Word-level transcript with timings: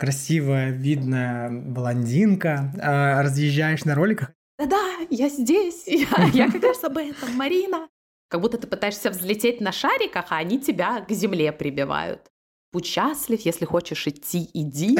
красивая, 0.00 0.70
видная 0.70 1.50
блондинка, 1.50 2.72
а, 2.80 3.22
разъезжаешь 3.22 3.84
на 3.84 3.94
роликах. 3.94 4.32
Да-да, 4.58 4.82
я 5.10 5.28
здесь, 5.28 5.84
я, 5.86 6.24
я 6.32 6.50
как 6.50 6.62
раз 6.62 6.82
об 6.82 6.96
этом, 6.96 7.36
Марина. 7.36 7.86
Как 8.28 8.40
будто 8.40 8.56
ты 8.56 8.66
пытаешься 8.66 9.10
взлететь 9.10 9.60
на 9.60 9.72
шариках, 9.72 10.26
а 10.30 10.38
они 10.38 10.58
тебя 10.58 11.00
к 11.02 11.10
земле 11.12 11.52
прибивают. 11.52 12.30
Будь 12.72 12.86
счастлив, 12.86 13.40
если 13.42 13.64
хочешь 13.66 14.06
идти, 14.06 14.48
иди. 14.54 14.96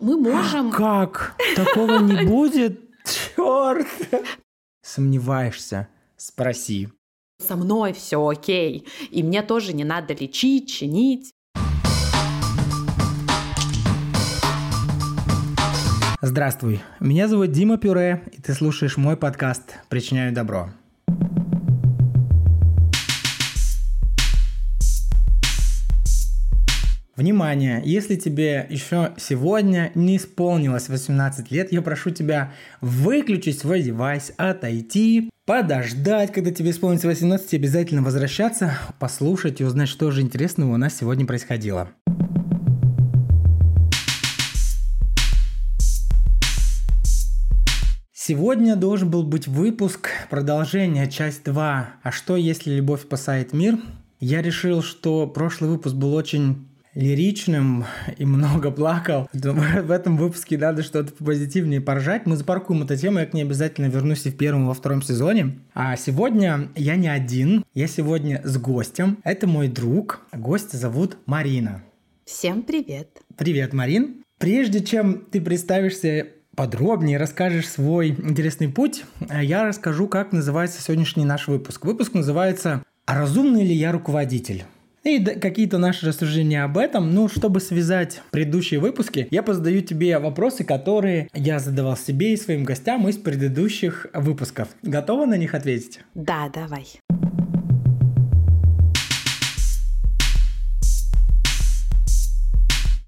Мы 0.00 0.16
можем... 0.16 0.70
Как? 0.70 1.36
Такого 1.56 1.98
не 1.98 2.24
будет? 2.26 2.80
Черт! 3.04 3.86
Сомневаешься? 4.82 5.88
Спроси. 6.16 6.88
Со 7.38 7.56
мной 7.56 7.92
все 7.92 8.24
окей. 8.26 8.86
И 9.10 9.22
мне 9.22 9.42
тоже 9.42 9.72
не 9.72 9.84
надо 9.84 10.14
лечить, 10.14 10.70
чинить. 10.70 11.32
Здравствуй, 16.26 16.80
меня 17.00 17.28
зовут 17.28 17.52
Дима 17.52 17.76
Пюре, 17.76 18.22
и 18.32 18.40
ты 18.40 18.54
слушаешь 18.54 18.96
мой 18.96 19.14
подкаст 19.14 19.74
«Причиняю 19.90 20.32
добро». 20.32 20.70
Внимание! 27.14 27.82
Если 27.84 28.16
тебе 28.16 28.66
еще 28.70 29.12
сегодня 29.18 29.92
не 29.94 30.16
исполнилось 30.16 30.88
18 30.88 31.50
лет, 31.50 31.70
я 31.72 31.82
прошу 31.82 32.08
тебя 32.08 32.54
выключить 32.80 33.58
свой 33.58 33.82
девайс, 33.82 34.32
отойти, 34.38 35.28
подождать, 35.44 36.32
когда 36.32 36.52
тебе 36.52 36.70
исполнится 36.70 37.06
18, 37.06 37.52
и 37.52 37.56
обязательно 37.56 38.00
возвращаться, 38.00 38.78
послушать 38.98 39.60
и 39.60 39.64
узнать, 39.64 39.90
что 39.90 40.10
же 40.10 40.22
интересного 40.22 40.72
у 40.72 40.78
нас 40.78 40.96
сегодня 40.96 41.26
происходило. 41.26 41.90
Сегодня 48.26 48.74
должен 48.74 49.10
был 49.10 49.22
быть 49.22 49.46
выпуск, 49.46 50.08
продолжение, 50.30 51.10
часть 51.10 51.44
2. 51.44 51.96
А 52.02 52.10
что, 52.10 52.36
если 52.36 52.70
любовь 52.70 53.02
спасает 53.02 53.52
мир? 53.52 53.78
Я 54.18 54.40
решил, 54.40 54.80
что 54.80 55.26
прошлый 55.26 55.68
выпуск 55.68 55.94
был 55.94 56.14
очень 56.14 56.66
лиричным 56.94 57.84
и 58.16 58.24
много 58.24 58.70
плакал. 58.70 59.28
В 59.34 59.90
этом 59.90 60.16
выпуске 60.16 60.56
надо 60.56 60.82
что-то 60.82 61.12
позитивнее 61.12 61.82
поржать. 61.82 62.24
Мы 62.24 62.36
запаркуем 62.36 62.84
эту 62.84 62.96
тему, 62.96 63.18
я 63.18 63.26
к 63.26 63.34
ней 63.34 63.42
обязательно 63.42 63.88
вернусь 63.88 64.24
и 64.24 64.30
в 64.30 64.38
первом, 64.38 64.64
и 64.64 64.68
во 64.68 64.72
втором 64.72 65.02
сезоне. 65.02 65.58
А 65.74 65.94
сегодня 65.98 66.70
я 66.76 66.96
не 66.96 67.08
один, 67.08 67.62
я 67.74 67.86
сегодня 67.86 68.40
с 68.42 68.56
гостем. 68.56 69.18
Это 69.22 69.46
мой 69.46 69.68
друг. 69.68 70.26
Гостя 70.32 70.78
зовут 70.78 71.18
Марина. 71.26 71.82
Всем 72.24 72.62
привет. 72.62 73.20
Привет, 73.36 73.74
Марин. 73.74 74.24
Прежде 74.38 74.82
чем 74.82 75.26
ты 75.30 75.40
представишься 75.40 76.28
подробнее 76.56 77.18
расскажешь 77.18 77.68
свой 77.68 78.10
интересный 78.10 78.68
путь, 78.68 79.04
я 79.30 79.64
расскажу, 79.64 80.08
как 80.08 80.32
называется 80.32 80.80
сегодняшний 80.80 81.24
наш 81.24 81.48
выпуск. 81.48 81.84
Выпуск 81.84 82.14
называется 82.14 82.82
«А 83.06 83.18
разумный 83.18 83.66
ли 83.66 83.74
я 83.74 83.92
руководитель?». 83.92 84.64
И 85.02 85.22
какие-то 85.22 85.76
наши 85.76 86.06
рассуждения 86.06 86.64
об 86.64 86.78
этом. 86.78 87.12
Ну, 87.12 87.28
чтобы 87.28 87.60
связать 87.60 88.22
предыдущие 88.30 88.80
выпуски, 88.80 89.28
я 89.30 89.42
позадаю 89.42 89.82
тебе 89.82 90.18
вопросы, 90.18 90.64
которые 90.64 91.28
я 91.34 91.58
задавал 91.58 91.96
себе 91.98 92.32
и 92.32 92.38
своим 92.38 92.64
гостям 92.64 93.06
из 93.06 93.18
предыдущих 93.18 94.06
выпусков. 94.14 94.68
Готова 94.82 95.26
на 95.26 95.36
них 95.36 95.54
ответить? 95.54 96.00
Да, 96.14 96.48
давай. 96.48 96.86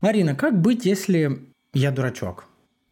Марина, 0.03 0.35
как 0.35 0.61
быть, 0.61 0.85
если 0.85 1.39
я 1.73 1.91
дурачок? 1.91 2.47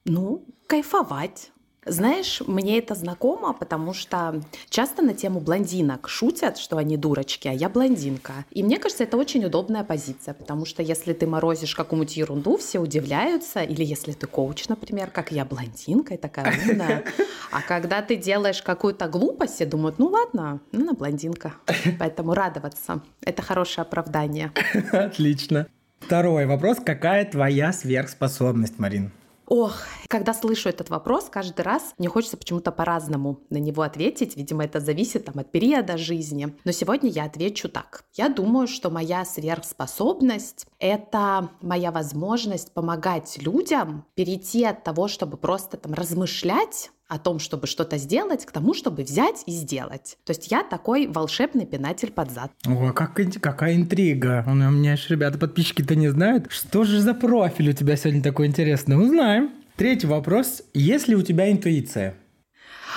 Ну, 0.04 0.44
кайфовать. 0.66 1.50
Знаешь, 1.86 2.40
мне 2.46 2.78
это 2.78 2.94
знакомо, 2.94 3.52
потому 3.52 3.92
что 3.92 4.42
часто 4.70 5.02
на 5.02 5.12
тему 5.12 5.40
блондинок 5.40 6.08
шутят, 6.08 6.56
что 6.56 6.78
они 6.78 6.96
дурочки, 6.96 7.46
а 7.48 7.52
я 7.52 7.68
блондинка. 7.68 8.46
И 8.50 8.62
мне 8.62 8.78
кажется, 8.78 9.04
это 9.04 9.18
очень 9.18 9.44
удобная 9.44 9.84
позиция, 9.84 10.32
потому 10.32 10.64
что 10.64 10.82
если 10.82 11.12
ты 11.12 11.26
морозишь 11.26 11.74
какую-нибудь 11.74 12.16
ерунду, 12.16 12.56
все 12.56 12.78
удивляются, 12.78 13.60
или 13.60 13.84
если 13.84 14.12
ты 14.12 14.26
коуч, 14.26 14.68
например, 14.68 15.10
как 15.10 15.30
я 15.30 15.44
блондинка 15.44 16.14
и 16.14 16.16
такая 16.16 16.54
умная, 16.66 17.04
а 17.50 17.60
когда 17.60 18.00
ты 18.00 18.16
делаешь 18.16 18.62
какую-то 18.62 19.06
глупость, 19.08 19.56
все 19.56 19.66
думают, 19.66 19.98
ну 19.98 20.06
ладно, 20.06 20.60
ну 20.72 20.82
она 20.82 20.92
блондинка. 20.94 21.54
Поэтому 21.98 22.32
радоваться— 22.32 23.02
это 23.20 23.42
хорошее 23.42 23.82
оправдание. 23.82 24.52
Отлично. 24.92 25.66
Второй 26.00 26.46
вопрос. 26.46 26.78
Какая 26.84 27.24
твоя 27.26 27.72
сверхспособность, 27.72 28.78
Марин? 28.78 29.12
Ох, 29.46 29.76
когда 30.08 30.32
слышу 30.32 30.68
этот 30.68 30.90
вопрос, 30.90 31.26
каждый 31.30 31.62
раз 31.62 31.94
мне 31.98 32.08
хочется 32.08 32.36
почему-то 32.36 32.72
по-разному 32.72 33.40
на 33.50 33.58
него 33.58 33.82
ответить. 33.82 34.36
Видимо, 34.36 34.64
это 34.64 34.80
зависит 34.80 35.26
там, 35.26 35.38
от 35.38 35.50
периода 35.50 35.98
жизни. 35.98 36.56
Но 36.64 36.72
сегодня 36.72 37.10
я 37.10 37.24
отвечу 37.24 37.68
так. 37.68 38.04
Я 38.14 38.28
думаю, 38.28 38.66
что 38.66 38.90
моя 38.90 39.24
сверхспособность— 39.24 40.66
это 40.78 41.50
моя 41.60 41.90
возможность 41.90 42.72
помогать 42.72 43.36
людям 43.38 44.06
перейти 44.14 44.64
от 44.64 44.82
того, 44.82 45.08
чтобы 45.08 45.36
просто 45.36 45.76
там 45.76 45.92
размышлять 45.94 46.90
о 47.14 47.18
том, 47.18 47.38
чтобы 47.38 47.66
что-то 47.66 47.96
сделать, 47.96 48.44
к 48.44 48.50
тому, 48.50 48.74
чтобы 48.74 49.04
взять 49.04 49.44
и 49.46 49.52
сделать. 49.52 50.18
То 50.24 50.30
есть 50.32 50.50
я 50.50 50.64
такой 50.64 51.06
волшебный 51.06 51.64
пинатель 51.64 52.10
под 52.10 52.30
зад. 52.30 52.50
О, 52.66 52.92
как, 52.92 53.20
какая 53.40 53.76
интрига. 53.76 54.44
У 54.46 54.54
меня 54.54 54.96
же 54.96 55.08
ребята, 55.10 55.38
подписчики-то 55.38 55.94
не 55.94 56.08
знают. 56.08 56.46
Что 56.50 56.84
же 56.84 57.00
за 57.00 57.14
профиль 57.14 57.70
у 57.70 57.72
тебя 57.72 57.96
сегодня 57.96 58.22
такой 58.22 58.46
интересный? 58.46 59.00
Узнаем. 59.00 59.50
Третий 59.76 60.06
вопрос. 60.06 60.62
Есть 60.72 61.08
ли 61.08 61.16
у 61.16 61.22
тебя 61.22 61.50
интуиция? 61.50 62.16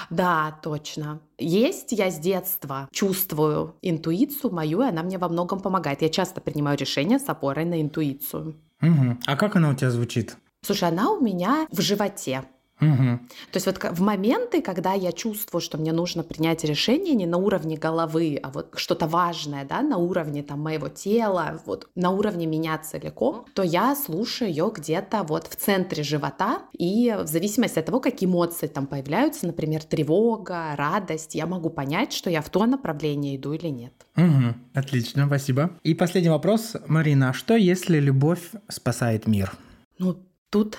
Да, 0.10 0.58
точно. 0.64 1.20
Есть, 1.38 1.92
я 1.92 2.12
с 2.12 2.20
детства 2.20 2.88
чувствую 2.92 3.76
интуицию 3.82 4.54
мою, 4.54 4.82
и 4.82 4.88
она 4.88 5.04
мне 5.04 5.18
во 5.18 5.28
многом 5.28 5.60
помогает. 5.60 6.02
Я 6.02 6.10
часто 6.10 6.40
принимаю 6.40 6.78
решения 6.78 7.20
с 7.20 7.28
опорой 7.28 7.66
на 7.66 7.82
интуицию. 7.82 8.56
Угу. 8.82 9.18
А 9.26 9.36
как 9.36 9.56
она 9.56 9.70
у 9.70 9.74
тебя 9.74 9.92
звучит? 9.92 10.38
Слушай, 10.62 10.90
она 10.90 11.12
у 11.12 11.22
меня 11.22 11.68
в 11.72 11.82
животе. 11.82 12.44
Угу. 12.80 13.20
То 13.52 13.56
есть 13.56 13.66
вот 13.66 13.84
в 13.84 14.02
моменты, 14.02 14.62
когда 14.62 14.94
я 14.94 15.12
чувствую, 15.12 15.62
что 15.62 15.78
мне 15.78 15.92
нужно 15.92 16.24
принять 16.24 16.64
решение 16.64 17.16
не 17.16 17.26
на 17.26 17.38
уровне 17.38 17.76
головы, 17.78 18.40
а 18.42 18.50
вот 18.50 18.74
что-то 18.76 19.08
важное, 19.08 19.66
да, 19.66 19.82
на 19.82 19.98
уровне 19.98 20.44
там 20.44 20.62
моего 20.62 20.88
тела, 20.88 21.60
вот 21.66 21.90
на 21.96 22.12
уровне 22.12 22.46
меня 22.46 22.78
целиком, 22.78 23.46
то 23.54 23.64
я 23.64 23.96
слушаю 23.96 24.50
ее 24.50 24.72
где-то 24.74 25.24
вот 25.24 25.48
в 25.48 25.56
центре 25.56 26.04
живота, 26.04 26.62
и 26.78 27.16
в 27.20 27.28
зависимости 27.28 27.80
от 27.80 27.86
того, 27.86 28.00
какие 28.00 28.30
эмоции 28.30 28.68
там 28.68 28.86
появляются, 28.86 29.48
например, 29.48 29.84
тревога, 29.84 30.76
радость, 30.76 31.36
я 31.36 31.48
могу 31.48 31.70
понять, 31.70 32.14
что 32.14 32.30
я 32.30 32.42
в 32.42 32.50
то 32.50 32.66
направление 32.66 33.38
иду 33.38 33.54
или 33.54 33.68
нет. 33.68 33.94
Угу. 34.16 34.56
Отлично, 34.76 35.26
спасибо. 35.28 35.72
И 35.84 35.96
последний 35.96 36.30
вопрос, 36.30 36.76
Марина, 36.88 37.30
а 37.30 37.34
что 37.34 37.56
если 37.56 38.00
любовь 38.00 38.52
спасает 38.68 39.26
мир? 39.28 39.52
Ну, 39.98 40.18
тут 40.50 40.78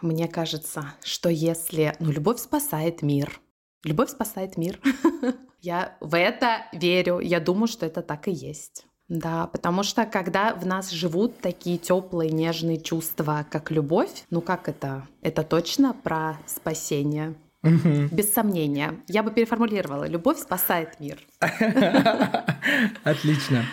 мне 0.00 0.28
кажется, 0.28 0.94
что 1.02 1.28
если... 1.28 1.94
Ну, 1.98 2.10
любовь 2.10 2.38
спасает 2.38 3.02
мир. 3.02 3.40
Любовь 3.84 4.10
спасает 4.10 4.56
мир. 4.56 4.80
Я 5.60 5.96
в 6.00 6.16
это 6.16 6.66
верю. 6.72 7.18
Я 7.20 7.40
думаю, 7.40 7.66
что 7.66 7.86
это 7.86 8.02
так 8.02 8.28
и 8.28 8.32
есть. 8.32 8.86
Да, 9.08 9.46
потому 9.46 9.84
что 9.84 10.04
когда 10.04 10.54
в 10.54 10.66
нас 10.66 10.90
живут 10.90 11.40
такие 11.40 11.78
теплые, 11.78 12.30
нежные 12.30 12.80
чувства, 12.80 13.46
как 13.48 13.70
любовь, 13.70 14.24
ну 14.30 14.40
как 14.40 14.68
это? 14.68 15.06
Это 15.22 15.44
точно 15.44 15.94
про 15.94 16.38
спасение. 16.46 17.34
Без 17.62 18.32
сомнения. 18.32 18.94
Я 19.08 19.22
бы 19.22 19.30
переформулировала. 19.30 20.06
Любовь 20.06 20.38
спасает 20.38 21.00
мир. 21.00 21.18
Отлично. 23.04 23.64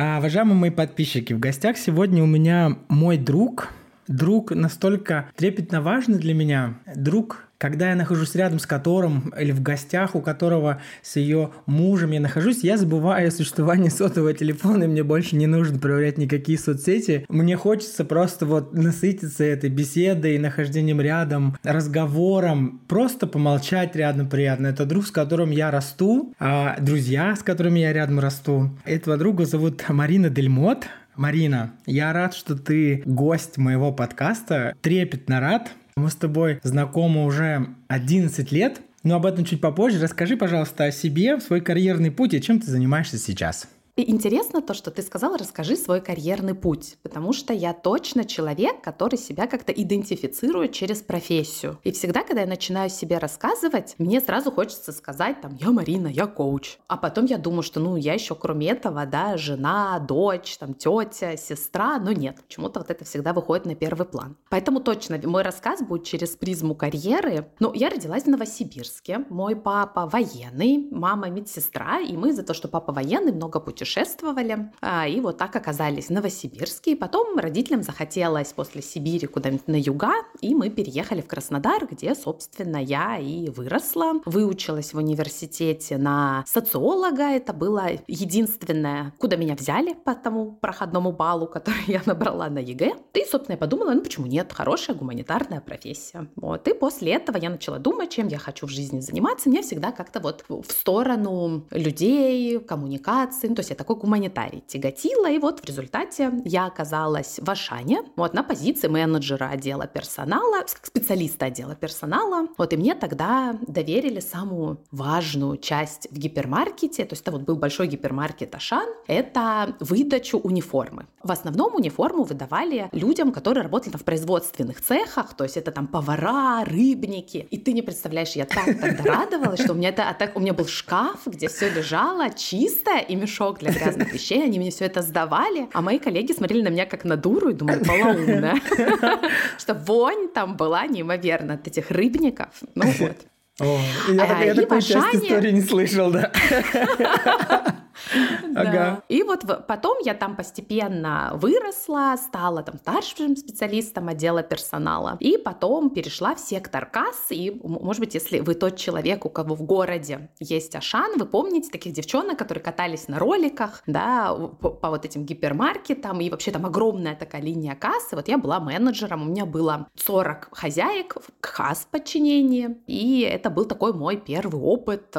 А, 0.00 0.18
уважаемые 0.18 0.54
мои 0.54 0.70
подписчики, 0.70 1.32
в 1.32 1.40
гостях 1.40 1.76
сегодня 1.76 2.22
у 2.22 2.26
меня 2.26 2.78
мой 2.86 3.16
друг, 3.16 3.70
друг 4.06 4.52
настолько 4.52 5.28
трепетно 5.34 5.82
важный 5.82 6.20
для 6.20 6.34
меня, 6.34 6.78
друг 6.94 7.47
когда 7.58 7.90
я 7.90 7.96
нахожусь 7.96 8.34
рядом 8.36 8.60
с 8.60 8.66
которым 8.66 9.34
или 9.38 9.50
в 9.50 9.60
гостях 9.60 10.14
у 10.14 10.20
которого 10.20 10.80
с 11.02 11.16
ее 11.16 11.50
мужем 11.66 12.12
я 12.12 12.20
нахожусь, 12.20 12.62
я 12.62 12.76
забываю 12.76 13.28
о 13.28 13.30
существовании 13.30 13.88
сотового 13.88 14.32
телефона, 14.32 14.84
и 14.84 14.86
мне 14.86 15.02
больше 15.02 15.36
не 15.36 15.46
нужно 15.46 15.78
проверять 15.78 16.18
никакие 16.18 16.58
соцсети. 16.58 17.26
Мне 17.28 17.56
хочется 17.56 18.04
просто 18.04 18.46
вот 18.46 18.72
насытиться 18.72 19.44
этой 19.44 19.70
беседой, 19.70 20.38
нахождением 20.38 21.00
рядом, 21.00 21.56
разговором, 21.64 22.80
просто 22.86 23.26
помолчать 23.26 23.96
рядом 23.96 24.28
приятно. 24.28 24.68
Это 24.68 24.84
друг, 24.86 25.06
с 25.06 25.10
которым 25.10 25.50
я 25.50 25.70
расту, 25.70 26.34
а 26.38 26.76
друзья, 26.80 27.34
с 27.34 27.42
которыми 27.42 27.80
я 27.80 27.92
рядом 27.92 28.20
расту. 28.20 28.70
Этого 28.84 29.16
друга 29.16 29.44
зовут 29.44 29.84
Марина 29.88 30.30
Дельмот. 30.30 30.86
Марина, 31.16 31.72
я 31.84 32.12
рад, 32.12 32.32
что 32.32 32.56
ты 32.56 33.02
гость 33.04 33.58
моего 33.58 33.90
подкаста. 33.92 34.74
Трепетно 34.80 35.40
рад. 35.40 35.72
Мы 35.98 36.10
с 36.10 36.14
тобой 36.14 36.60
знакомы 36.62 37.24
уже 37.24 37.68
11 37.88 38.52
лет. 38.52 38.80
Но 39.04 39.14
об 39.14 39.26
этом 39.26 39.44
чуть 39.44 39.60
попозже. 39.60 40.00
Расскажи, 40.00 40.36
пожалуйста, 40.36 40.84
о 40.84 40.92
себе, 40.92 41.40
свой 41.40 41.60
карьерный 41.60 42.10
путь 42.10 42.34
и 42.34 42.42
чем 42.42 42.60
ты 42.60 42.70
занимаешься 42.70 43.16
сейчас. 43.16 43.68
И 43.98 44.08
интересно 44.08 44.62
то, 44.62 44.74
что 44.74 44.92
ты 44.92 45.02
сказала, 45.02 45.36
расскажи 45.36 45.74
свой 45.74 46.00
карьерный 46.00 46.54
путь, 46.54 46.98
потому 47.02 47.32
что 47.32 47.52
я 47.52 47.72
точно 47.72 48.24
человек, 48.24 48.80
который 48.80 49.16
себя 49.18 49.48
как-то 49.48 49.72
идентифицирует 49.72 50.70
через 50.70 51.02
профессию. 51.02 51.80
И 51.82 51.90
всегда, 51.90 52.22
когда 52.22 52.42
я 52.42 52.46
начинаю 52.46 52.90
себе 52.90 53.18
рассказывать, 53.18 53.96
мне 53.98 54.20
сразу 54.20 54.52
хочется 54.52 54.92
сказать, 54.92 55.40
там, 55.40 55.56
я 55.60 55.72
Марина, 55.72 56.06
я 56.06 56.28
коуч. 56.28 56.78
А 56.86 56.96
потом 56.96 57.24
я 57.24 57.38
думаю, 57.38 57.64
что, 57.64 57.80
ну, 57.80 57.96
я 57.96 58.14
еще 58.14 58.36
кроме 58.36 58.68
этого, 58.68 59.04
да, 59.04 59.36
жена, 59.36 59.98
дочь, 59.98 60.58
там, 60.58 60.74
тетя, 60.74 61.36
сестра, 61.36 61.98
но 61.98 62.12
нет, 62.12 62.36
почему-то 62.46 62.78
вот 62.78 62.92
это 62.92 63.04
всегда 63.04 63.32
выходит 63.32 63.66
на 63.66 63.74
первый 63.74 64.06
план. 64.06 64.36
Поэтому 64.48 64.78
точно 64.78 65.18
мой 65.24 65.42
рассказ 65.42 65.82
будет 65.82 66.04
через 66.04 66.36
призму 66.36 66.76
карьеры. 66.76 67.50
Ну, 67.58 67.74
я 67.74 67.90
родилась 67.90 68.22
в 68.22 68.28
Новосибирске, 68.28 69.24
мой 69.28 69.56
папа 69.56 70.06
военный, 70.06 70.86
мама 70.92 71.30
медсестра, 71.30 71.98
и 71.98 72.16
мы 72.16 72.32
за 72.32 72.44
то, 72.44 72.54
что 72.54 72.68
папа 72.68 72.92
военный, 72.92 73.32
много 73.32 73.58
путешествовали 73.58 73.87
путешествовали, 73.88 74.70
а, 74.80 75.06
и 75.08 75.20
вот 75.20 75.38
так 75.38 75.56
оказались 75.56 76.06
в 76.06 76.10
Новосибирске. 76.10 76.92
И 76.92 76.94
потом 76.94 77.38
родителям 77.38 77.82
захотелось 77.82 78.52
после 78.52 78.82
Сибири 78.82 79.26
куда-нибудь 79.26 79.66
на 79.66 79.76
юга, 79.76 80.12
и 80.40 80.54
мы 80.54 80.68
переехали 80.68 81.22
в 81.22 81.26
Краснодар, 81.26 81.86
где, 81.90 82.14
собственно, 82.14 82.76
я 82.76 83.18
и 83.18 83.48
выросла. 83.48 84.14
Выучилась 84.26 84.92
в 84.92 84.98
университете 84.98 85.96
на 85.96 86.44
социолога. 86.46 87.22
Это 87.22 87.52
было 87.52 87.88
единственное, 88.06 89.14
куда 89.18 89.36
меня 89.36 89.54
взяли 89.54 89.94
по 89.94 90.14
тому 90.14 90.52
проходному 90.52 91.12
баллу, 91.12 91.46
который 91.46 91.82
я 91.86 92.02
набрала 92.04 92.48
на 92.48 92.58
ЕГЭ. 92.58 92.92
И, 93.14 93.24
собственно, 93.24 93.54
я 93.54 93.58
подумала, 93.58 93.92
ну 93.92 94.02
почему 94.02 94.26
нет, 94.26 94.52
хорошая 94.52 94.96
гуманитарная 94.96 95.60
профессия. 95.60 96.28
Вот. 96.36 96.68
И 96.68 96.74
после 96.74 97.12
этого 97.12 97.38
я 97.38 97.50
начала 97.50 97.78
думать, 97.78 98.10
чем 98.10 98.28
я 98.28 98.38
хочу 98.38 98.66
в 98.66 98.70
жизни 98.70 99.00
заниматься. 99.00 99.48
Мне 99.48 99.62
всегда 99.62 99.92
как-то 99.92 100.20
вот 100.20 100.44
в 100.48 100.70
сторону 100.70 101.66
людей, 101.70 102.58
коммуникации, 102.60 103.48
ну, 103.48 103.54
то 103.54 103.60
есть 103.60 103.67
такой 103.74 103.96
гуманитарий 103.96 104.62
тяготила, 104.66 105.30
и 105.30 105.38
вот 105.38 105.60
в 105.60 105.64
результате 105.64 106.32
я 106.44 106.66
оказалась 106.66 107.38
в 107.40 107.50
Ашане, 107.50 108.02
вот 108.16 108.34
на 108.34 108.42
позиции 108.42 108.88
менеджера 108.88 109.50
отдела 109.50 109.86
персонала, 109.86 110.64
специалиста 110.82 111.46
отдела 111.46 111.74
персонала, 111.74 112.48
вот 112.56 112.72
и 112.72 112.76
мне 112.76 112.94
тогда 112.94 113.58
доверили 113.66 114.20
самую 114.20 114.80
важную 114.90 115.56
часть 115.56 116.08
в 116.10 116.18
гипермаркете, 116.18 117.04
то 117.04 117.12
есть 117.14 117.22
это 117.22 117.32
вот 117.32 117.42
был 117.42 117.56
большой 117.56 117.86
гипермаркет 117.88 118.54
Ашан, 118.54 118.88
это 119.06 119.76
выдачу 119.80 120.38
униформы. 120.38 121.06
В 121.22 121.30
основном 121.30 121.74
униформу 121.74 122.24
выдавали 122.24 122.88
людям, 122.92 123.32
которые 123.32 123.62
работали 123.64 123.96
в 123.96 124.04
производственных 124.04 124.80
цехах, 124.80 125.34
то 125.34 125.44
есть 125.44 125.56
это 125.56 125.72
там 125.72 125.86
повара, 125.86 126.64
рыбники, 126.64 127.46
и 127.50 127.58
ты 127.58 127.72
не 127.72 127.82
представляешь, 127.82 128.32
я 128.32 128.46
так 128.46 128.64
тогда 128.80 129.02
радовалась, 129.02 129.60
что 129.60 129.72
у 129.72 129.76
меня 129.76 129.90
это, 129.90 130.08
а 130.08 130.16
у 130.34 130.40
меня 130.40 130.52
был 130.52 130.66
шкаф, 130.66 131.20
где 131.26 131.48
все 131.48 131.70
лежало 131.70 132.30
чисто, 132.30 132.98
и 132.98 133.16
мешок 133.16 133.57
для 133.58 133.68
для 133.70 133.80
грязных 133.80 134.12
вещей, 134.12 134.42
они 134.44 134.58
мне 134.58 134.70
все 134.70 134.86
это 134.86 135.02
сдавали, 135.02 135.68
а 135.72 135.80
мои 135.80 135.98
коллеги 135.98 136.32
смотрели 136.32 136.62
на 136.62 136.68
меня 136.68 136.86
как 136.86 137.04
на 137.04 137.16
дуру 137.16 137.50
и 137.50 137.54
думали, 137.54 137.84
полоумная, 137.84 138.56
что 139.58 139.74
вонь 139.74 140.28
там 140.28 140.56
была 140.56 140.86
неимоверно 140.86 141.54
от 141.54 141.66
этих 141.66 141.90
рыбников. 141.90 142.48
Ну 142.74 142.84
вот. 142.98 143.16
О, 143.60 143.80
я, 144.12 144.38
а, 144.38 144.44
я 144.44 144.54
такой 144.54 144.80
часть 144.80 145.16
истории 145.16 145.50
не 145.50 145.62
слышал, 145.62 146.12
да. 146.12 146.32
Ага. 148.54 149.02
И 149.08 149.22
вот 149.22 149.44
потом 149.66 149.98
я 150.04 150.14
там 150.14 150.36
постепенно 150.36 151.32
выросла, 151.34 152.16
стала 152.16 152.62
там 152.62 152.78
старшим 152.78 153.36
специалистом 153.36 154.08
отдела 154.08 154.42
персонала. 154.42 155.16
И 155.20 155.36
потом 155.36 155.90
перешла 155.90 156.34
в 156.34 156.40
сектор 156.40 156.86
касс. 156.86 157.26
И, 157.30 157.60
может 157.62 158.00
быть, 158.00 158.14
если 158.14 158.40
вы 158.40 158.54
тот 158.54 158.76
человек, 158.76 159.26
у 159.26 159.30
кого 159.30 159.54
в 159.54 159.62
городе 159.62 160.30
есть 160.40 160.74
Ашан, 160.74 161.18
вы 161.18 161.26
помните 161.26 161.70
таких 161.70 161.92
девчонок, 161.92 162.38
которые 162.38 162.62
катались 162.62 163.08
на 163.08 163.18
роликах, 163.18 163.82
да, 163.86 164.34
по, 164.34 164.70
по 164.70 164.90
вот 164.90 165.04
этим 165.04 165.24
гипермаркетам. 165.24 166.20
И 166.20 166.30
вообще 166.30 166.50
там 166.50 166.66
огромная 166.66 167.14
такая 167.14 167.42
линия 167.42 167.74
кассы. 167.74 168.16
Вот 168.16 168.28
я 168.28 168.38
была 168.38 168.60
менеджером, 168.60 169.22
у 169.22 169.30
меня 169.30 169.46
было 169.46 169.88
40 169.96 170.48
хозяек 170.52 171.16
в 171.16 171.30
касс 171.40 171.86
подчинении. 171.90 172.76
И 172.86 173.20
это 173.20 173.50
был 173.50 173.64
такой 173.64 173.92
мой 173.92 174.16
первый 174.16 174.60
опыт 174.60 175.16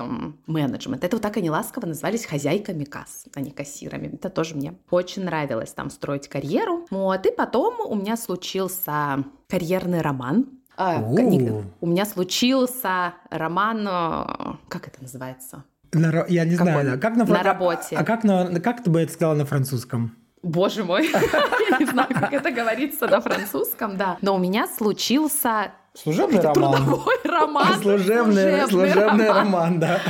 менеджмента. 0.48 1.08
Это 1.08 1.16
вот 1.16 1.24
так 1.24 1.38
они 1.38 1.50
ласково 1.50 1.86
назывались 1.86 2.26
хозяйкой 2.26 2.69
работниками 2.70 2.84
касс, 2.84 3.26
а 3.36 3.42
не 3.42 3.52
кассирами. 3.52 4.08
Это 4.14 4.30
тоже 4.30 4.56
мне 4.56 4.74
очень 4.90 5.24
нравилось 5.24 5.72
там 5.72 5.90
строить 5.90 6.28
карьеру. 6.28 6.86
Вот, 6.90 7.26
и 7.26 7.32
потом 7.32 7.76
у 7.86 7.96
меня 7.96 8.18
случился 8.18 9.24
карьерный 9.48 10.02
роман. 10.02 10.48
А, 10.78 11.02
у 11.02 11.88
меня 11.88 12.06
случился 12.06 13.14
роман, 13.30 13.86
э, 13.86 14.56
как 14.70 14.88
это 14.88 15.02
называется? 15.02 15.66
На, 15.92 16.26
я 16.30 16.46
не 16.46 16.56
Какой? 16.56 16.72
знаю, 16.72 17.00
как 17.02 17.16
на, 17.18 17.26
на 17.26 17.44
работе. 17.44 17.98
А 17.98 18.04
как, 18.06 18.24
на, 18.24 18.60
как 18.62 18.84
ты 18.84 18.90
бы 18.90 19.02
это 19.02 19.12
сказала 19.12 19.36
на 19.36 19.46
французском? 19.46 20.16
Боже 20.42 20.86
мой, 20.86 21.10
я 21.72 21.78
не 21.80 21.86
знаю, 21.86 22.08
как 22.14 22.32
это 22.32 22.52
говорится 22.52 23.08
на 23.08 23.20
французском, 23.20 23.98
да. 23.98 24.18
Но 24.22 24.36
у 24.36 24.40
меня 24.40 24.68
случился 24.68 25.74
Служебный 25.94 26.40
роман. 26.40 26.76
Трудовой 26.76 27.16
роман. 27.24 27.82
Служебный, 27.82 28.68
служебный 28.68 29.28
роман. 29.28 29.38
роман, 29.38 29.80
да. 29.80 30.02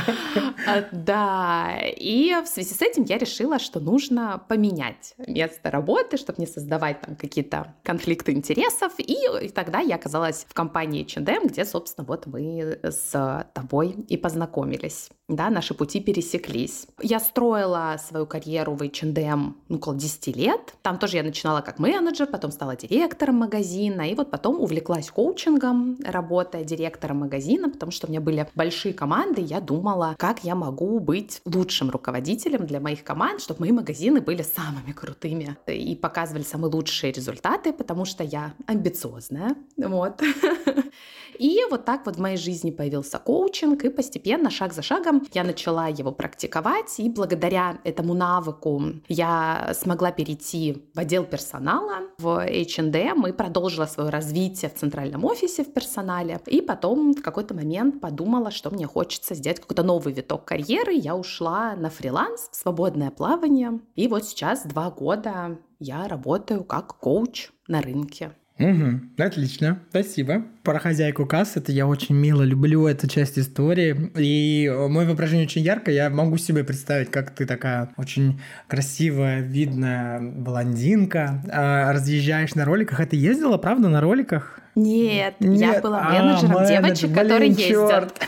А, 0.66 0.84
да, 0.92 1.78
и 1.82 2.34
в 2.44 2.46
связи 2.46 2.74
с 2.74 2.82
этим 2.82 3.04
я 3.04 3.18
решила, 3.18 3.58
что 3.58 3.80
нужно 3.80 4.42
поменять 4.48 5.14
место 5.26 5.70
работы, 5.70 6.16
чтобы 6.16 6.40
не 6.40 6.46
создавать 6.46 7.00
там 7.00 7.16
какие-то 7.16 7.74
конфликты 7.82 8.32
интересов. 8.32 8.92
И, 8.98 9.16
и 9.42 9.48
тогда 9.48 9.80
я 9.80 9.96
оказалась 9.96 10.46
в 10.48 10.54
компании 10.54 11.02
H&M, 11.02 11.46
где, 11.48 11.64
собственно, 11.64 12.06
вот 12.06 12.26
мы 12.26 12.78
с 12.82 13.46
тобой 13.54 13.96
и 14.08 14.16
познакомились. 14.16 15.10
Да, 15.28 15.48
наши 15.48 15.74
пути 15.74 16.00
пересеклись. 16.00 16.88
Я 17.00 17.20
строила 17.20 17.96
свою 18.04 18.26
карьеру 18.26 18.74
в 18.74 18.82
H&M 18.82 19.56
ну, 19.68 19.76
около 19.76 19.94
10 19.94 20.36
лет. 20.36 20.74
Там 20.82 20.98
тоже 20.98 21.18
я 21.18 21.22
начинала 21.22 21.60
как 21.60 21.78
менеджер, 21.78 22.26
потом 22.26 22.50
стала 22.50 22.74
директором 22.74 23.36
магазина, 23.36 24.10
и 24.10 24.14
вот 24.16 24.32
потом 24.32 24.60
увлеклась 24.60 25.08
коучингом, 25.08 25.69
маркетингом, 25.70 25.98
работая 26.04 26.64
директором 26.64 27.18
магазина, 27.18 27.68
потому 27.68 27.92
что 27.92 28.06
у 28.06 28.10
меня 28.10 28.20
были 28.20 28.46
большие 28.54 28.94
команды, 28.94 29.40
я 29.40 29.60
думала, 29.60 30.14
как 30.18 30.44
я 30.44 30.54
могу 30.54 31.00
быть 31.00 31.40
лучшим 31.44 31.90
руководителем 31.90 32.66
для 32.66 32.80
моих 32.80 33.04
команд, 33.04 33.40
чтобы 33.40 33.60
мои 33.60 33.72
магазины 33.72 34.20
были 34.20 34.42
самыми 34.42 34.92
крутыми 34.92 35.56
и 35.66 35.94
показывали 35.96 36.42
самые 36.42 36.72
лучшие 36.72 37.12
результаты, 37.12 37.72
потому 37.72 38.04
что 38.04 38.24
я 38.24 38.54
амбициозная, 38.66 39.54
вот. 39.76 40.20
И 41.40 41.64
вот 41.70 41.86
так 41.86 42.04
вот 42.04 42.16
в 42.16 42.20
моей 42.20 42.36
жизни 42.36 42.70
появился 42.70 43.18
коучинг, 43.18 43.82
и 43.84 43.88
постепенно, 43.88 44.50
шаг 44.50 44.74
за 44.74 44.82
шагом, 44.82 45.26
я 45.32 45.42
начала 45.42 45.88
его 45.88 46.12
практиковать, 46.12 47.00
и 47.00 47.08
благодаря 47.08 47.78
этому 47.82 48.12
навыку 48.12 48.82
я 49.08 49.72
смогла 49.74 50.12
перейти 50.12 50.84
в 50.94 50.98
отдел 50.98 51.24
персонала 51.24 52.02
в 52.18 52.46
H&M 52.46 53.26
и 53.26 53.32
продолжила 53.32 53.86
свое 53.86 54.10
развитие 54.10 54.70
в 54.70 54.74
центральном 54.74 55.24
офисе 55.24 55.64
в 55.64 55.72
персонале. 55.72 56.42
И 56.46 56.60
потом 56.60 57.14
в 57.14 57.22
какой-то 57.22 57.54
момент 57.54 58.02
подумала, 58.02 58.50
что 58.50 58.68
мне 58.68 58.86
хочется 58.86 59.34
сделать 59.34 59.60
какой-то 59.60 59.82
новый 59.82 60.12
виток 60.12 60.44
карьеры. 60.44 60.92
Я 60.92 61.16
ушла 61.16 61.74
на 61.74 61.88
фриланс, 61.88 62.50
в 62.52 62.56
свободное 62.56 63.10
плавание. 63.10 63.80
И 63.94 64.08
вот 64.08 64.26
сейчас 64.26 64.66
два 64.66 64.90
года 64.90 65.58
я 65.78 66.06
работаю 66.06 66.64
как 66.64 66.98
коуч 66.98 67.48
на 67.66 67.80
рынке. 67.80 68.32
Угу, 68.60 69.22
отлично, 69.24 69.80
спасибо. 69.88 70.44
Про 70.62 70.78
хозяйку 70.78 71.24
кассы, 71.24 71.60
это 71.60 71.72
я 71.72 71.86
очень 71.86 72.14
мило 72.14 72.42
люблю 72.42 72.86
эту 72.86 73.08
часть 73.08 73.38
истории. 73.38 74.10
И 74.18 74.68
мое 74.68 75.06
воображение 75.06 75.46
очень 75.46 75.62
ярко, 75.62 75.90
я 75.90 76.10
могу 76.10 76.36
себе 76.36 76.62
представить, 76.62 77.10
как 77.10 77.34
ты 77.34 77.46
такая 77.46 77.88
очень 77.96 78.38
красивая, 78.68 79.40
видная 79.40 80.20
блондинка, 80.20 81.42
а, 81.50 81.92
разъезжаешь 81.94 82.54
на 82.54 82.66
роликах. 82.66 83.00
А 83.00 83.06
ты 83.06 83.16
ездила, 83.16 83.56
правда, 83.56 83.88
на 83.88 84.02
роликах? 84.02 84.59
Нет, 84.74 85.34
Нет. 85.40 85.74
я 85.74 85.80
была 85.80 86.02
менеджером 86.02 86.58
а, 86.58 86.66
девочек, 86.66 87.10
менеджер. 87.10 87.14
которые 87.14 87.50
Блин, 87.50 87.68
ездят. 87.68 88.20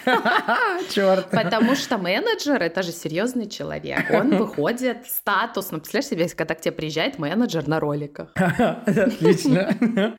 Черт. 0.91 1.31
Потому 1.31 1.75
что 1.77 1.99
менеджер 1.99 2.61
это 2.61 2.83
же 2.83 2.93
серьезный 2.93 3.49
человек. 3.49 4.11
Он 4.11 4.37
выходит 4.37 5.07
статусно. 5.07 5.79
Представляешь 5.79 6.09
себе, 6.09 6.29
когда 6.37 6.55
к 6.55 6.61
тебе 6.61 6.73
приезжает 6.73 7.19
менеджер 7.19 7.69
на 7.69 7.79
роликах. 7.79 8.31
Отлично. 8.37 10.17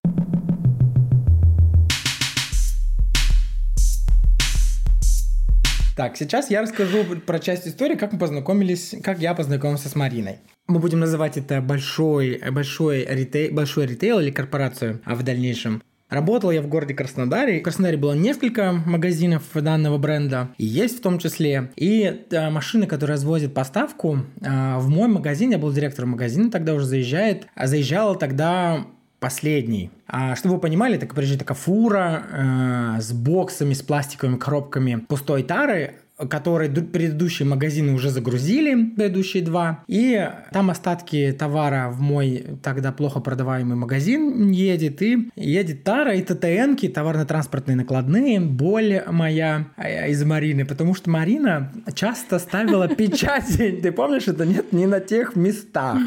Так, 5.95 6.17
сейчас 6.17 6.49
я 6.49 6.63
расскажу 6.63 7.03
про 7.27 7.37
часть 7.37 7.67
истории, 7.67 7.95
как 7.95 8.13
мы 8.13 8.19
познакомились, 8.19 8.95
как 9.03 9.19
я 9.19 9.35
познакомился 9.35 9.89
с 9.89 9.95
Мариной. 9.95 10.37
Мы 10.67 10.79
будем 10.79 10.99
называть 10.99 11.37
это 11.37 11.61
большой, 11.61 12.41
большой, 12.49 13.05
ритейл, 13.05 13.53
большой 13.53 13.85
ритейл 13.85 14.19
или 14.19 14.31
корпорацию 14.31 15.01
а 15.05 15.13
в 15.13 15.21
дальнейшем. 15.21 15.83
Работал 16.13 16.51
я 16.51 16.61
в 16.61 16.67
городе 16.67 16.93
Краснодаре. 16.93 17.59
В 17.59 17.63
Краснодаре 17.63 17.97
было 17.97 18.13
несколько 18.13 18.71
магазинов 18.71 19.41
данного 19.55 19.97
бренда, 19.97 20.49
и 20.59 20.65
есть 20.65 20.99
в 20.99 21.01
том 21.01 21.17
числе. 21.17 21.71
И 21.75 22.25
э, 22.29 22.49
машины, 22.51 22.85
которые 22.85 23.15
развозят 23.15 23.55
поставку, 23.55 24.19
э, 24.39 24.77
в 24.77 24.89
мой 24.89 25.07
магазин, 25.07 25.49
я 25.49 25.57
был 25.57 25.71
директором 25.71 26.09
магазина, 26.09 26.51
тогда 26.51 26.75
уже 26.75 26.85
заезжает, 26.85 27.47
а 27.55 27.65
заезжала 27.65 28.15
тогда 28.15 28.85
последний. 29.19 29.89
А, 30.05 30.35
чтобы 30.35 30.55
вы 30.55 30.61
понимали, 30.61 30.97
так 30.97 31.15
приезжает 31.15 31.39
такая 31.39 31.57
фура 31.57 32.23
э, 32.29 33.01
с 33.01 33.11
боксами, 33.11 33.73
с 33.73 33.81
пластиковыми 33.81 34.37
коробками 34.37 35.03
пустой 35.07 35.41
тары, 35.41 35.95
которые 36.29 36.69
предыдущие 36.69 37.47
магазины 37.47 37.93
уже 37.93 38.09
загрузили, 38.09 38.91
предыдущие 38.95 39.43
два, 39.43 39.83
и 39.87 40.29
там 40.51 40.69
остатки 40.69 41.35
товара 41.37 41.89
в 41.89 42.01
мой 42.01 42.45
тогда 42.61 42.91
плохо 42.91 43.19
продаваемый 43.19 43.75
магазин 43.75 44.51
едет, 44.51 45.01
и 45.01 45.29
едет 45.35 45.83
тара 45.83 46.13
и 46.15 46.21
ТТНки, 46.21 46.87
товарно-транспортные 46.87 47.75
накладные, 47.75 48.39
боль 48.39 49.03
моя 49.07 49.67
э, 49.77 50.11
из 50.11 50.23
Марины, 50.23 50.65
потому 50.65 50.93
что 50.95 51.09
Марина 51.09 51.71
часто 51.93 52.39
ставила 52.39 52.87
печати, 52.95 53.79
ты 53.81 53.91
помнишь, 53.91 54.27
это 54.27 54.45
нет, 54.45 54.73
не 54.73 54.85
на 54.85 54.99
тех 54.99 55.35
местах. 55.35 55.97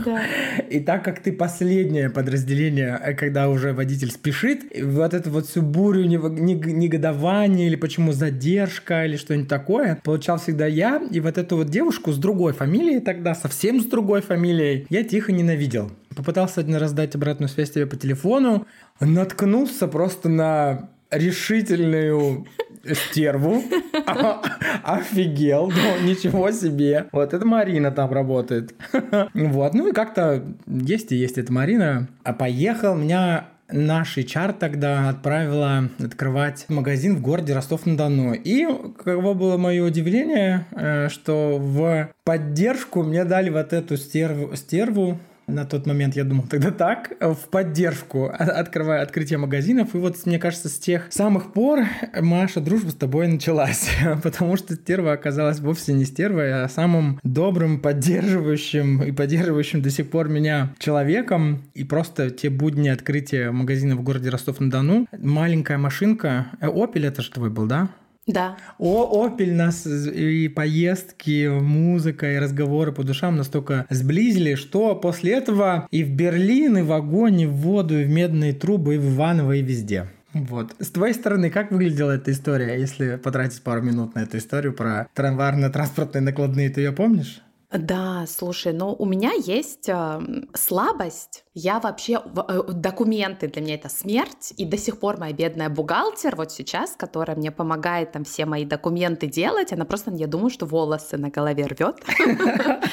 И 0.71 0.81
так 0.81 1.05
как 1.05 1.21
ты 1.21 1.33
последнее 1.33 2.11
подразделение, 2.11 2.99
э, 3.03 3.15
когда 3.15 3.49
уже 3.49 3.73
водитель 3.73 4.11
спешит, 4.11 4.65
вот 4.83 5.15
эту 5.15 5.31
вот 5.31 5.47
всю 5.47 5.63
бурю 5.63 6.05
негодования 6.05 7.67
или 7.67 7.77
почему 7.77 8.13
задержка 8.13 9.05
или 9.05 9.17
что-нибудь 9.17 9.49
такое, 9.49 9.99
получал 10.07 10.39
всегда 10.39 10.67
я, 10.67 11.03
и 11.11 11.19
вот 11.19 11.37
эту 11.37 11.57
вот 11.57 11.69
девушку 11.69 12.13
с 12.13 12.17
другой 12.17 12.53
фамилией 12.53 13.01
тогда, 13.01 13.35
совсем 13.35 13.81
с 13.81 13.87
другой 13.87 14.23
фамилией, 14.23 14.87
я 14.89 15.03
тихо 15.03 15.33
ненавидел. 15.33 15.91
Попытался 16.15 16.61
один 16.61 16.77
раз 16.77 16.93
дать 16.93 17.17
обратную 17.17 17.49
связь 17.49 17.73
тебе 17.73 17.87
по 17.87 17.97
телефону, 17.97 18.69
наткнулся 19.01 19.89
просто 19.89 20.29
на 20.29 20.91
решительную 21.11 22.47
стерву. 22.85 23.65
Офигел, 24.85 25.73
ну 25.73 26.07
ничего 26.07 26.53
себе. 26.53 27.07
Вот 27.11 27.35
это 27.35 27.45
Марина 27.45 27.91
там 27.91 28.13
работает. 28.13 28.75
Вот, 29.35 29.75
ну 29.75 29.89
и 29.89 29.93
как-то 29.93 30.45
есть 30.67 31.11
и 31.11 31.17
есть 31.17 31.37
эта 31.37 31.53
Марина. 31.53 32.07
А 32.23 32.33
поехал, 32.33 32.95
меня 32.95 33.49
наш 33.69 34.17
HR 34.19 34.55
тогда 34.59 35.09
отправила 35.09 35.89
открывать 35.99 36.67
магазин 36.69 37.17
в 37.17 37.21
городе 37.21 37.55
Ростов-на-Дону. 37.55 38.35
И 38.35 38.67
каково 38.97 39.35
было 39.35 39.57
мое 39.57 39.85
удивление, 39.85 40.67
э, 40.73 41.09
что 41.09 41.59
в 41.59 42.11
поддержку 42.25 43.03
мне 43.03 43.25
дали 43.25 43.51
вот 43.51 43.73
эту 43.73 43.97
стерву, 43.97 44.55
стерву 44.57 45.19
на 45.47 45.65
тот 45.65 45.87
момент 45.87 46.17
я 46.17 46.25
думал 46.25 46.45
тогда 46.49 46.71
так, 46.71 47.13
в 47.21 47.49
поддержку, 47.51 48.27
открывая 48.27 49.03
открытие 49.03 49.39
магазинов. 49.39 49.95
И 49.95 49.99
вот, 49.99 50.17
мне 50.27 50.39
кажется, 50.39 50.69
с 50.69 50.79
тех 50.79 51.07
самых 51.11 51.53
пор 51.53 51.81
Маша 52.21 52.61
дружба 52.61 52.91
с 52.91 52.95
тобой 52.95 53.29
началась. 53.29 53.91
Потому 54.23 54.57
что 54.57 54.75
стерва 54.75 55.13
оказалась 55.13 55.61
вовсе 55.61 55.93
не 55.93 56.05
стервой, 56.05 56.65
а 56.65 56.69
самым 56.69 57.21
добрым, 57.23 57.81
поддерживающим 57.81 59.03
и 59.03 59.13
поддерживающим 59.13 59.83
до 59.83 59.91
сих 59.91 60.11
пор 60.11 60.29
меня 60.29 60.75
человеком. 60.79 61.63
И 61.75 61.85
просто 61.85 62.31
те 62.31 62.51
будни 62.51 62.89
открытия 62.89 63.51
магазина 63.51 63.97
в 63.97 64.03
городе 64.03 64.31
Ростов-на-Дону. 64.31 65.07
Маленькая 65.19 65.79
машинка. 65.79 66.47
Opel 66.61 67.07
это 67.07 67.23
же 67.23 67.31
твой 67.31 67.51
был, 67.51 67.67
да? 67.67 67.89
Да. 68.27 68.57
О, 68.79 69.25
Опель 69.25 69.55
нас 69.55 69.87
и 69.87 70.49
поездки, 70.49 71.49
музыка 71.49 72.33
и 72.33 72.39
разговоры 72.39 72.91
по 72.91 73.05
душам 73.05 73.37
настолько 73.37 73.87
сблизили, 73.89 74.57
что 74.57 74.97
после 74.97 75.35
этого 75.35 75.87
и 75.93 76.03
в 76.03 76.11
Берлин, 76.11 76.79
и 76.79 76.83
в 76.83 76.93
огонь, 76.93 77.43
и 77.43 77.47
в 77.47 77.53
воду, 77.53 78.01
и 78.01 78.05
в 78.05 78.09
медные 78.11 78.53
трубы, 78.53 78.97
и 78.97 78.99
в 78.99 79.15
Иваново, 79.15 79.53
и 79.53 79.63
везде. 79.63 80.09
Вот. 80.35 80.75
С 80.81 80.89
твоей 80.89 81.15
стороны, 81.15 81.51
как 81.51 81.71
выглядела 81.71 82.11
эта 82.11 82.33
история, 82.33 82.79
если 82.79 83.17
потратить 83.17 83.63
пару 83.63 83.81
минут 83.81 84.17
на 84.17 84.21
эту 84.21 84.39
историю 84.39 84.75
про 84.75 85.09
трамварно-транспортные 85.15 86.21
накладные, 86.21 86.69
ты 86.69 86.81
ее 86.81 86.93
помнишь? 86.93 87.41
Да, 87.71 88.25
слушай, 88.29 88.73
но 88.73 88.95
у 88.95 89.05
меня 89.05 89.33
есть 89.33 89.89
э, 89.89 90.21
слабость 90.55 91.45
я 91.59 91.81
вообще... 91.81 92.21
Э, 92.49 92.63
документы 92.69 93.49
для 93.49 93.63
меня 93.63 93.75
это 93.77 93.89
смерть, 93.89 94.53
и 94.59 94.67
до 94.67 94.77
сих 94.77 95.01
пор 95.01 95.19
моя 95.19 95.33
бедная 95.33 95.71
бухгалтер 95.71 96.37
вот 96.37 96.53
сейчас, 96.53 96.91
которая 96.91 97.35
мне 97.35 97.51
помогает 97.51 98.13
там 98.13 98.25
все 98.25 98.45
мои 98.45 98.67
документы 98.67 99.27
делать, 99.27 99.73
она 99.73 99.87
просто, 99.87 100.11
я 100.15 100.27
думаю, 100.27 100.51
что 100.51 100.67
волосы 100.67 101.17
на 101.17 101.31
голове 101.31 101.65
рвет. 101.65 101.97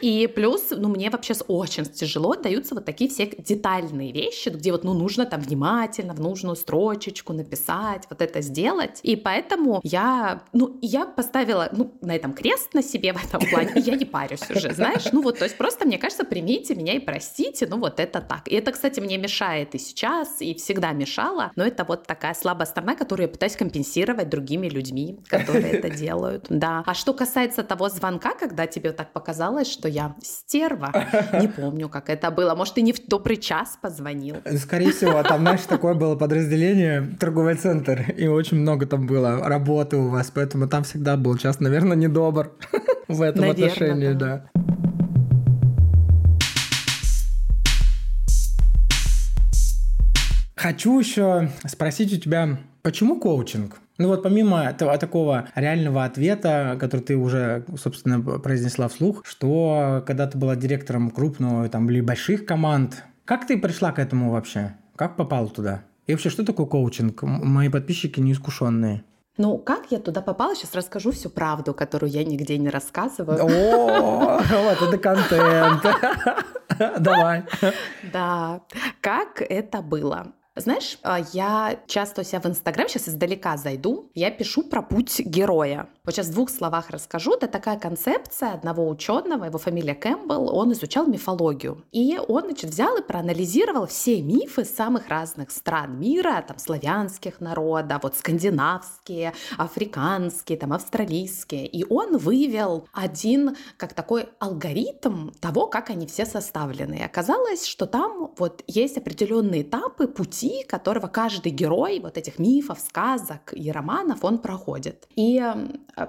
И 0.00 0.26
плюс, 0.26 0.70
ну, 0.70 0.88
мне 0.88 1.10
вообще 1.10 1.34
очень 1.46 1.84
тяжело 1.84 2.34
даются 2.34 2.74
вот 2.74 2.84
такие 2.84 3.08
все 3.08 3.26
детальные 3.26 4.12
вещи, 4.12 4.48
где 4.48 4.72
вот, 4.72 4.82
ну, 4.82 4.94
нужно 4.94 5.24
там 5.24 5.40
внимательно 5.40 6.12
в 6.12 6.20
нужную 6.20 6.56
строчечку 6.56 7.32
написать, 7.32 8.02
вот 8.10 8.20
это 8.20 8.40
сделать. 8.40 8.98
И 9.04 9.14
поэтому 9.14 9.80
я, 9.84 10.42
ну, 10.52 10.76
я 10.82 11.06
поставила, 11.06 11.68
ну, 11.70 11.94
на 12.00 12.16
этом 12.16 12.32
крест 12.32 12.74
на 12.74 12.82
себе 12.82 13.12
в 13.12 13.24
этом 13.24 13.48
плане, 13.48 13.74
и 13.76 13.80
я 13.80 13.94
не 13.94 14.04
парюсь 14.18 14.50
уже, 14.50 14.74
знаешь, 14.74 15.12
ну, 15.12 15.22
вот, 15.22 15.38
то 15.38 15.44
есть 15.44 15.56
просто, 15.56 15.86
мне 15.86 15.98
кажется, 15.98 16.24
примите 16.24 16.74
меня 16.74 16.94
и 16.94 16.98
простите, 16.98 17.66
ну, 17.70 17.78
вот 17.78 18.00
это 18.00 18.20
так. 18.20 18.48
И 18.48 18.54
это, 18.54 18.72
кстати, 18.72 19.00
мне 19.00 19.16
мешает 19.18 19.74
и 19.74 19.78
сейчас, 19.78 20.40
и 20.40 20.54
всегда 20.54 20.92
мешало, 20.92 21.52
но 21.56 21.64
это 21.64 21.84
вот 21.84 22.06
такая 22.06 22.34
слабая 22.34 22.66
сторона, 22.66 22.96
которую 22.96 23.26
я 23.26 23.32
пытаюсь 23.32 23.56
компенсировать 23.56 24.28
другими 24.28 24.68
людьми, 24.68 25.18
которые 25.28 25.72
это 25.72 25.90
делают. 25.90 26.46
Да. 26.48 26.82
А 26.86 26.94
что 26.94 27.12
касается 27.14 27.62
того 27.62 27.88
звонка, 27.88 28.34
когда 28.34 28.66
тебе 28.66 28.92
так 28.92 29.12
показалось, 29.12 29.70
что 29.70 29.88
я 29.88 30.14
стерва, 30.22 30.92
не 31.40 31.48
помню, 31.48 31.88
как 31.88 32.10
это 32.10 32.30
было. 32.30 32.54
Может, 32.54 32.74
ты 32.74 32.82
не 32.82 32.92
в 32.92 33.06
добрый 33.06 33.36
час 33.36 33.78
позвонил? 33.80 34.36
Скорее 34.56 34.92
всего, 34.92 35.22
там, 35.22 35.40
знаешь, 35.40 35.60
такое 35.68 35.94
было 35.94 36.16
подразделение, 36.16 37.08
торговый 37.20 37.54
центр, 37.54 38.10
и 38.16 38.26
очень 38.26 38.58
много 38.58 38.86
там 38.86 39.06
было 39.06 39.48
работы 39.48 39.96
у 39.96 40.08
вас, 40.08 40.30
поэтому 40.34 40.68
там 40.68 40.82
всегда 40.82 41.16
был 41.16 41.36
час, 41.36 41.60
наверное, 41.60 41.96
недобр 41.96 42.50
в 43.08 43.22
этом 43.22 43.50
отношении, 43.50 44.07
да. 44.14 44.48
да. 44.54 44.60
Хочу 50.56 50.98
еще 50.98 51.50
спросить 51.66 52.12
у 52.12 52.16
тебя, 52.16 52.58
почему 52.82 53.20
коучинг? 53.20 53.78
Ну 53.96 54.08
вот 54.08 54.22
помимо 54.22 54.64
этого, 54.64 54.98
такого 54.98 55.48
реального 55.54 56.04
ответа, 56.04 56.76
который 56.80 57.00
ты 57.00 57.16
уже, 57.16 57.64
собственно, 57.76 58.20
произнесла 58.20 58.88
вслух, 58.88 59.22
что 59.24 60.02
когда 60.06 60.26
ты 60.26 60.36
была 60.36 60.56
директором 60.56 61.10
крупного 61.10 61.68
там, 61.68 61.88
или 61.90 62.00
больших 62.00 62.44
команд, 62.44 63.04
как 63.24 63.46
ты 63.46 63.56
пришла 63.56 63.92
к 63.92 63.98
этому 63.98 64.30
вообще? 64.30 64.74
Как 64.96 65.16
попала 65.16 65.48
туда? 65.48 65.82
И 66.06 66.12
вообще, 66.12 66.28
что 66.28 66.44
такое 66.44 66.66
коучинг? 66.66 67.22
Мои 67.22 67.68
подписчики 67.68 68.18
неискушенные. 68.18 69.04
Ну, 69.38 69.56
как 69.56 69.86
я 69.90 70.00
туда 70.00 70.20
попала, 70.20 70.56
сейчас 70.56 70.74
расскажу 70.74 71.12
всю 71.12 71.30
правду, 71.30 71.72
которую 71.72 72.10
я 72.10 72.24
нигде 72.24 72.58
не 72.58 72.68
рассказываю. 72.68 73.38
О, 73.44 74.40
вот 74.50 74.82
это 74.82 74.98
контент. 74.98 75.86
Давай. 76.98 77.44
Да. 78.12 78.60
Как 79.00 79.40
это 79.40 79.80
было? 79.80 80.32
Знаешь, 80.58 80.98
а, 81.02 81.20
я 81.32 81.78
часто 81.86 82.22
у 82.22 82.24
себя 82.24 82.40
в 82.40 82.46
Инстаграм, 82.46 82.88
сейчас 82.88 83.08
издалека 83.08 83.56
зайду, 83.56 84.10
я 84.14 84.30
пишу 84.30 84.64
про 84.64 84.82
путь 84.82 85.20
героя. 85.20 85.88
Вот 86.04 86.14
сейчас 86.14 86.28
в 86.28 86.34
двух 86.34 86.50
словах 86.50 86.90
расскажу. 86.90 87.34
Это 87.34 87.48
такая 87.48 87.78
концепция 87.78 88.52
одного 88.52 88.88
ученого, 88.88 89.44
его 89.44 89.58
фамилия 89.58 89.94
Кэмпбелл, 89.94 90.54
он 90.54 90.72
изучал 90.72 91.06
мифологию. 91.06 91.84
И 91.92 92.18
он, 92.28 92.44
значит, 92.44 92.70
взял 92.70 92.96
и 92.96 93.02
проанализировал 93.02 93.86
все 93.86 94.20
мифы 94.22 94.64
самых 94.64 95.08
разных 95.08 95.50
стран 95.50 95.98
мира, 95.98 96.44
там, 96.46 96.58
славянских 96.58 97.40
народов, 97.40 98.02
вот 98.02 98.16
скандинавские, 98.16 99.34
африканские, 99.56 100.58
там, 100.58 100.72
австралийские. 100.72 101.66
И 101.66 101.84
он 101.88 102.16
выявил 102.16 102.88
один, 102.92 103.56
как 103.76 103.92
такой 103.92 104.28
алгоритм 104.38 105.30
того, 105.40 105.66
как 105.66 105.90
они 105.90 106.06
все 106.06 106.24
составлены. 106.26 106.94
И 106.94 107.02
оказалось, 107.02 107.66
что 107.66 107.86
там 107.86 108.32
вот 108.38 108.64
есть 108.66 108.96
определенные 108.96 109.62
этапы 109.62 110.08
пути, 110.08 110.47
которого 110.66 111.06
каждый 111.06 111.52
герой 111.52 112.00
вот 112.00 112.16
этих 112.16 112.38
мифов, 112.38 112.78
сказок 112.80 113.52
и 113.52 113.70
романов 113.70 114.24
он 114.24 114.38
проходит. 114.38 115.08
И 115.16 115.42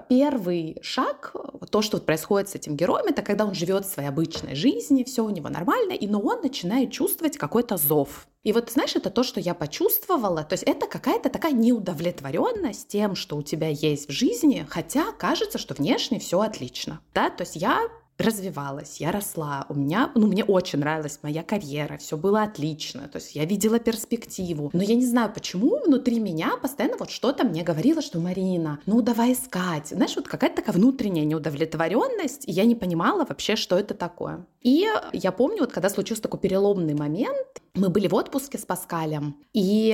первый 0.08 0.78
шаг, 0.82 1.34
то, 1.70 1.82
что 1.82 1.98
происходит 1.98 2.48
с 2.48 2.54
этим 2.54 2.76
героем, 2.76 3.06
это 3.06 3.22
когда 3.22 3.44
он 3.44 3.54
живет 3.54 3.86
своей 3.86 4.08
обычной 4.08 4.54
жизнью, 4.54 5.04
все 5.06 5.24
у 5.24 5.30
него 5.30 5.48
нормально, 5.48 5.92
и 5.92 6.06
но 6.06 6.20
он 6.20 6.40
начинает 6.42 6.90
чувствовать 6.90 7.38
какой-то 7.38 7.76
зов. 7.76 8.26
И 8.42 8.52
вот, 8.52 8.70
знаешь, 8.70 8.96
это 8.96 9.10
то, 9.10 9.22
что 9.22 9.38
я 9.38 9.52
почувствовала. 9.52 10.42
То 10.44 10.54
есть 10.54 10.64
это 10.64 10.86
какая-то 10.86 11.28
такая 11.28 11.52
неудовлетворенность 11.52 12.88
тем, 12.88 13.14
что 13.14 13.36
у 13.36 13.42
тебя 13.42 13.68
есть 13.68 14.08
в 14.08 14.12
жизни, 14.12 14.66
хотя 14.68 15.12
кажется, 15.12 15.58
что 15.58 15.74
внешне 15.74 16.18
все 16.18 16.40
отлично. 16.40 17.00
Да, 17.12 17.28
то 17.28 17.42
есть 17.42 17.56
я 17.56 17.80
развивалась, 18.20 19.00
я 19.00 19.12
росла, 19.12 19.66
у 19.68 19.74
меня, 19.74 20.10
ну, 20.14 20.26
мне 20.26 20.44
очень 20.44 20.78
нравилась 20.78 21.18
моя 21.22 21.42
карьера, 21.42 21.96
все 21.98 22.16
было 22.16 22.42
отлично, 22.42 23.08
то 23.08 23.16
есть 23.16 23.34
я 23.34 23.44
видела 23.44 23.78
перспективу, 23.78 24.70
но 24.72 24.82
я 24.82 24.94
не 24.94 25.06
знаю, 25.06 25.32
почему 25.32 25.78
внутри 25.84 26.20
меня 26.20 26.56
постоянно 26.56 26.96
вот 26.98 27.10
что-то 27.10 27.44
мне 27.44 27.62
говорило, 27.62 28.02
что 28.02 28.20
Марина, 28.20 28.80
ну, 28.86 29.02
давай 29.02 29.32
искать, 29.32 29.88
знаешь, 29.88 30.16
вот 30.16 30.28
какая-то 30.28 30.56
такая 30.56 30.74
внутренняя 30.74 31.24
неудовлетворенность, 31.24 32.48
и 32.48 32.52
я 32.52 32.64
не 32.64 32.74
понимала 32.74 33.24
вообще, 33.24 33.56
что 33.56 33.78
это 33.78 33.94
такое. 33.94 34.46
И 34.62 34.86
я 35.12 35.32
помню, 35.32 35.60
вот 35.60 35.72
когда 35.72 35.88
случился 35.88 36.22
такой 36.22 36.40
переломный 36.40 36.94
момент, 36.94 37.62
мы 37.74 37.88
были 37.88 38.08
в 38.08 38.14
отпуске 38.14 38.58
с 38.58 38.64
Паскалем, 38.66 39.36
и 39.52 39.90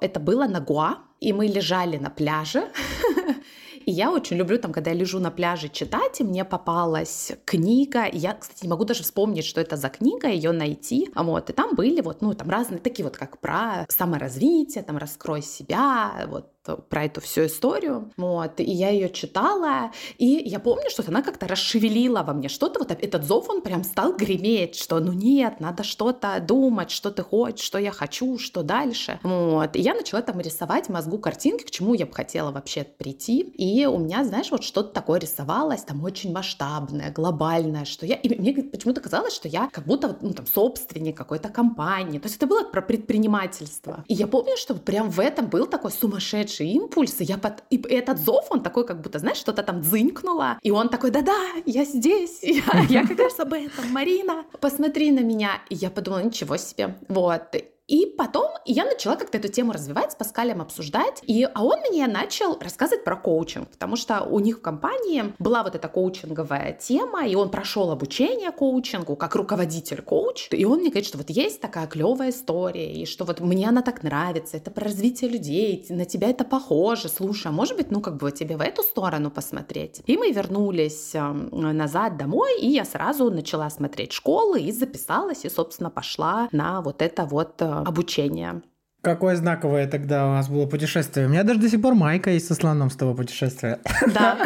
это 0.00 0.20
было 0.20 0.46
на 0.46 0.60
Гуа, 0.60 0.98
и 1.20 1.32
мы 1.32 1.46
лежали 1.46 1.98
на 1.98 2.10
пляже, 2.10 2.68
И 3.88 3.90
я 3.90 4.12
очень 4.12 4.36
люблю 4.36 4.58
там, 4.58 4.70
когда 4.70 4.90
я 4.90 4.96
лежу 4.98 5.18
на 5.18 5.30
пляже 5.30 5.70
читать, 5.70 6.20
и 6.20 6.24
мне 6.24 6.44
попалась 6.44 7.32
книга. 7.46 8.04
Я, 8.12 8.34
кстати, 8.34 8.64
не 8.64 8.68
могу 8.68 8.84
даже 8.84 9.02
вспомнить, 9.02 9.46
что 9.46 9.62
это 9.62 9.76
за 9.78 9.88
книга, 9.88 10.28
ее 10.28 10.52
найти. 10.52 11.08
Вот, 11.14 11.48
и 11.48 11.54
там 11.54 11.74
были 11.74 12.02
вот, 12.02 12.20
ну, 12.20 12.34
там 12.34 12.50
разные 12.50 12.80
такие 12.80 13.02
вот, 13.02 13.16
как 13.16 13.40
про 13.40 13.86
саморазвитие, 13.88 14.84
там, 14.84 14.98
раскрой 14.98 15.40
себя, 15.40 16.26
вот, 16.28 16.52
про 16.76 17.04
эту 17.04 17.20
всю 17.20 17.46
историю. 17.46 18.12
Вот, 18.16 18.60
и 18.60 18.70
я 18.70 18.90
ее 18.90 19.10
читала, 19.10 19.92
и 20.18 20.26
я 20.26 20.60
помню, 20.60 20.90
что 20.90 21.02
она 21.06 21.22
как-то 21.22 21.48
расшевелила 21.48 22.22
во 22.22 22.32
мне 22.32 22.48
что-то, 22.48 22.78
вот 22.78 22.90
этот 22.90 23.24
зов, 23.24 23.48
он 23.48 23.62
прям 23.62 23.84
стал 23.84 24.14
греметь, 24.14 24.76
что 24.76 25.00
ну 25.00 25.12
нет, 25.12 25.60
надо 25.60 25.82
что-то 25.82 26.38
думать, 26.40 26.90
что 26.90 27.10
ты 27.10 27.22
хочешь, 27.22 27.64
что 27.64 27.78
я 27.78 27.90
хочу, 27.90 28.38
что 28.38 28.62
дальше. 28.62 29.18
Вот, 29.22 29.76
и 29.76 29.80
я 29.80 29.94
начала 29.94 30.22
там 30.22 30.40
рисовать 30.40 30.88
мозгу 30.88 31.18
картинки, 31.18 31.64
к 31.64 31.70
чему 31.70 31.94
я 31.94 32.06
бы 32.06 32.12
хотела 32.12 32.50
вообще 32.50 32.84
прийти, 32.84 33.40
и 33.40 33.86
у 33.86 33.98
меня, 33.98 34.24
знаешь, 34.24 34.50
вот 34.50 34.62
что-то 34.62 34.92
такое 34.92 35.20
рисовалось, 35.20 35.82
там 35.82 36.02
очень 36.04 36.32
масштабное, 36.32 37.12
глобальное, 37.12 37.84
что 37.84 38.06
я, 38.06 38.16
и 38.16 38.38
мне 38.38 38.52
почему-то 38.62 39.00
казалось, 39.00 39.34
что 39.34 39.48
я 39.48 39.68
как 39.72 39.84
будто, 39.84 40.16
ну, 40.20 40.32
там, 40.32 40.46
собственник 40.46 41.16
какой-то 41.16 41.48
компании, 41.48 42.18
то 42.18 42.26
есть 42.26 42.36
это 42.36 42.46
было 42.46 42.64
про 42.64 42.82
предпринимательство. 42.82 44.04
И 44.08 44.14
я 44.14 44.26
помню, 44.26 44.56
что 44.56 44.74
прям 44.74 45.10
в 45.10 45.20
этом 45.20 45.46
был 45.46 45.66
такой 45.66 45.90
сумасшедший 45.90 46.57
сумасшедшие 46.58 46.72
импульсы. 46.72 47.24
Я 47.24 47.38
под... 47.38 47.62
И 47.70 47.80
этот 47.88 48.18
зов, 48.18 48.46
он 48.50 48.62
такой, 48.62 48.86
как 48.86 49.00
будто, 49.00 49.18
знаешь, 49.18 49.38
что-то 49.38 49.62
там 49.62 49.80
дзынькнуло. 49.80 50.58
И 50.62 50.70
он 50.70 50.88
такой, 50.88 51.10
да-да, 51.10 51.38
я 51.66 51.84
здесь, 51.84 52.40
я, 52.42 52.62
я 52.88 53.06
как 53.06 53.18
раз 53.18 53.38
об 53.40 53.52
этом, 53.52 53.90
Марина, 53.90 54.44
посмотри 54.60 55.10
на 55.10 55.20
меня. 55.20 55.62
И 55.70 55.74
я 55.74 55.90
подумала, 55.90 56.22
ничего 56.22 56.56
себе. 56.56 56.96
Вот. 57.08 57.56
И 57.88 58.04
потом 58.18 58.50
я 58.66 58.84
начала 58.84 59.16
как-то 59.16 59.38
эту 59.38 59.48
тему 59.48 59.72
развивать, 59.72 60.12
с 60.12 60.14
Паскалем 60.14 60.60
обсуждать, 60.60 61.22
и, 61.22 61.48
а 61.54 61.64
он 61.64 61.78
мне 61.88 62.06
начал 62.06 62.58
рассказывать 62.60 63.02
про 63.02 63.16
коучинг, 63.16 63.70
потому 63.70 63.96
что 63.96 64.22
у 64.24 64.40
них 64.40 64.58
в 64.58 64.60
компании 64.60 65.32
была 65.38 65.62
вот 65.62 65.74
эта 65.74 65.88
коучинговая 65.88 66.74
тема, 66.78 67.26
и 67.26 67.34
он 67.34 67.50
прошел 67.50 67.90
обучение 67.90 68.52
коучингу 68.52 69.16
как 69.16 69.34
руководитель 69.34 70.02
коуч, 70.02 70.48
и 70.50 70.66
он 70.66 70.80
мне 70.80 70.90
говорит, 70.90 71.06
что 71.06 71.16
вот 71.16 71.30
есть 71.30 71.62
такая 71.62 71.86
клевая 71.86 72.28
история, 72.28 72.92
и 72.92 73.06
что 73.06 73.24
вот 73.24 73.40
мне 73.40 73.66
она 73.66 73.80
так 73.80 74.02
нравится, 74.02 74.58
это 74.58 74.70
про 74.70 74.84
развитие 74.84 75.30
людей, 75.30 75.86
на 75.88 76.04
тебя 76.04 76.28
это 76.28 76.44
похоже, 76.44 77.08
слушай, 77.08 77.46
а 77.46 77.52
может 77.52 77.76
быть, 77.78 77.90
ну 77.90 78.02
как 78.02 78.18
бы 78.18 78.30
тебе 78.32 78.58
в 78.58 78.60
эту 78.60 78.82
сторону 78.82 79.30
посмотреть? 79.30 80.02
И 80.04 80.18
мы 80.18 80.30
вернулись 80.30 81.14
эм, 81.14 81.48
назад 81.52 82.18
домой, 82.18 82.60
и 82.60 82.68
я 82.68 82.84
сразу 82.84 83.30
начала 83.30 83.70
смотреть 83.70 84.12
школы 84.12 84.60
и 84.60 84.72
записалась, 84.72 85.46
и, 85.46 85.48
собственно, 85.48 85.88
пошла 85.88 86.48
на 86.52 86.82
вот 86.82 87.00
это 87.00 87.24
вот 87.24 87.62
э, 87.62 87.77
обучения. 87.86 88.62
Какое 89.00 89.36
знаковое 89.36 89.86
тогда 89.86 90.26
у 90.26 90.30
вас 90.30 90.48
было 90.48 90.66
путешествие. 90.66 91.26
У 91.26 91.28
меня 91.30 91.44
даже 91.44 91.60
до 91.60 91.68
сих 91.68 91.80
пор 91.80 91.94
майка 91.94 92.30
есть 92.30 92.48
со 92.48 92.54
слоном 92.54 92.90
с 92.90 92.96
того 92.96 93.14
путешествия. 93.14 93.78
Да. 94.12 94.36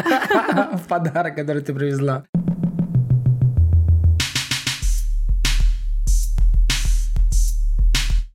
В 0.83 0.87
подарок, 0.87 1.35
который 1.35 1.63
ты 1.63 1.73
привезла. 1.73 2.25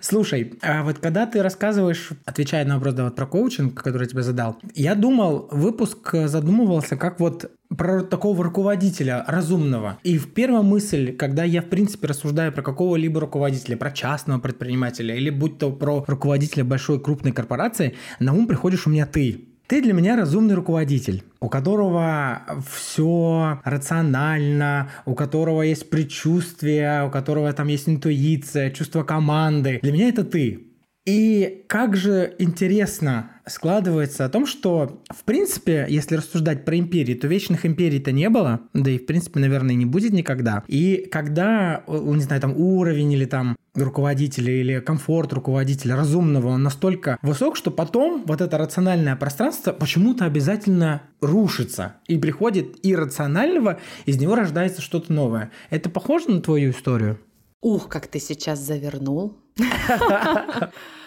Слушай, 0.09 0.55
а 0.62 0.85
вот 0.85 1.00
когда 1.00 1.27
ты 1.27 1.43
рассказываешь, 1.43 2.12
отвечая 2.25 2.65
на 2.65 2.77
вопрос 2.77 2.95
да, 2.95 3.05
вот 3.05 3.15
про 3.15 3.27
коучинг, 3.27 3.75
который 3.75 4.05
я 4.05 4.09
тебе 4.09 4.23
задал, 4.23 4.57
я 4.75 4.95
думал, 4.95 5.49
выпуск 5.50 6.15
задумывался 6.25 6.97
как 6.97 7.21
вот 7.21 7.50
про 7.77 8.00
такого 8.03 8.43
руководителя 8.43 9.23
разумного. 9.29 9.99
И 10.05 10.17
в 10.17 10.33
первая 10.33 10.62
мысль, 10.62 11.15
когда 11.15 11.45
я, 11.45 11.61
в 11.61 11.67
принципе, 11.67 12.07
рассуждаю 12.07 12.53
про 12.53 12.62
какого-либо 12.62 13.21
руководителя, 13.21 13.77
про 13.77 13.91
частного 13.91 14.41
предпринимателя, 14.41 15.15
или 15.15 15.29
будь 15.29 15.59
то 15.59 15.71
про 15.71 16.07
руководителя 16.07 16.65
большой 16.65 16.99
крупной 17.03 17.33
корпорации, 17.33 17.95
на 18.19 18.33
ум 18.33 18.47
приходишь 18.47 18.87
у 18.87 18.91
меня 18.91 19.05
ты. 19.05 19.45
Ты 19.68 19.82
для 19.82 19.92
меня 19.92 20.16
разумный 20.16 20.54
руководитель, 20.54 21.25
у 21.40 21.50
которого 21.50 22.40
все 22.72 23.60
рационально, 23.64 24.88
у 25.04 25.14
которого 25.14 25.60
есть 25.60 25.90
предчувствие, 25.90 27.04
у 27.06 27.10
которого 27.10 27.52
там 27.52 27.68
есть 27.68 27.87
интуиция, 27.87 28.70
чувство 28.70 29.02
команды. 29.02 29.78
Для 29.82 29.92
меня 29.92 30.08
это 30.08 30.25
ты. 30.25 30.67
И 31.09 31.65
как 31.69 31.97
же 31.97 32.35
интересно 32.38 33.31
складывается 33.47 34.27
о 34.27 34.29
том, 34.29 34.45
что, 34.45 35.03
в 35.09 35.25
принципе, 35.25 35.87
если 35.88 36.17
рассуждать 36.17 36.67
про 36.67 36.77
империи, 36.77 37.15
то 37.15 37.27
вечных 37.27 37.65
империй-то 37.65 38.12
не 38.12 38.29
было, 38.29 38.61
да 38.75 38.91
и, 38.91 38.99
в 38.99 39.07
принципе, 39.07 39.41
наверное, 39.41 39.75
не 39.75 39.87
будет 39.87 40.12
никогда. 40.12 40.62
И 40.67 41.09
когда, 41.11 41.83
не 41.88 42.21
знаю, 42.21 42.43
там 42.43 42.55
уровень 42.55 43.11
или 43.15 43.25
там 43.25 43.57
руководителя 43.75 44.53
или 44.53 44.81
комфорт 44.81 45.33
руководителя 45.33 45.97
разумного, 45.97 46.49
он 46.49 46.62
настолько 46.62 47.16
высок, 47.23 47.57
что 47.57 47.71
потом 47.71 48.25
вот 48.27 48.42
это 48.42 48.59
рациональное 48.59 49.16
пространство 49.16 49.73
почему-то 49.73 50.27
обязательно 50.27 51.05
рушится. 51.23 51.94
И 52.07 52.18
приходит 52.18 52.77
иррационального, 52.83 53.81
из 54.05 54.18
него 54.21 54.35
рождается 54.35 54.83
что-то 54.83 55.11
новое. 55.11 55.53
Это 55.71 55.88
похоже 55.88 56.29
на 56.29 56.42
твою 56.42 56.73
историю? 56.73 57.18
Ух, 57.62 57.88
как 57.88 58.09
ты 58.09 58.21
сейчас 58.21 58.59
завернул. 58.59 59.38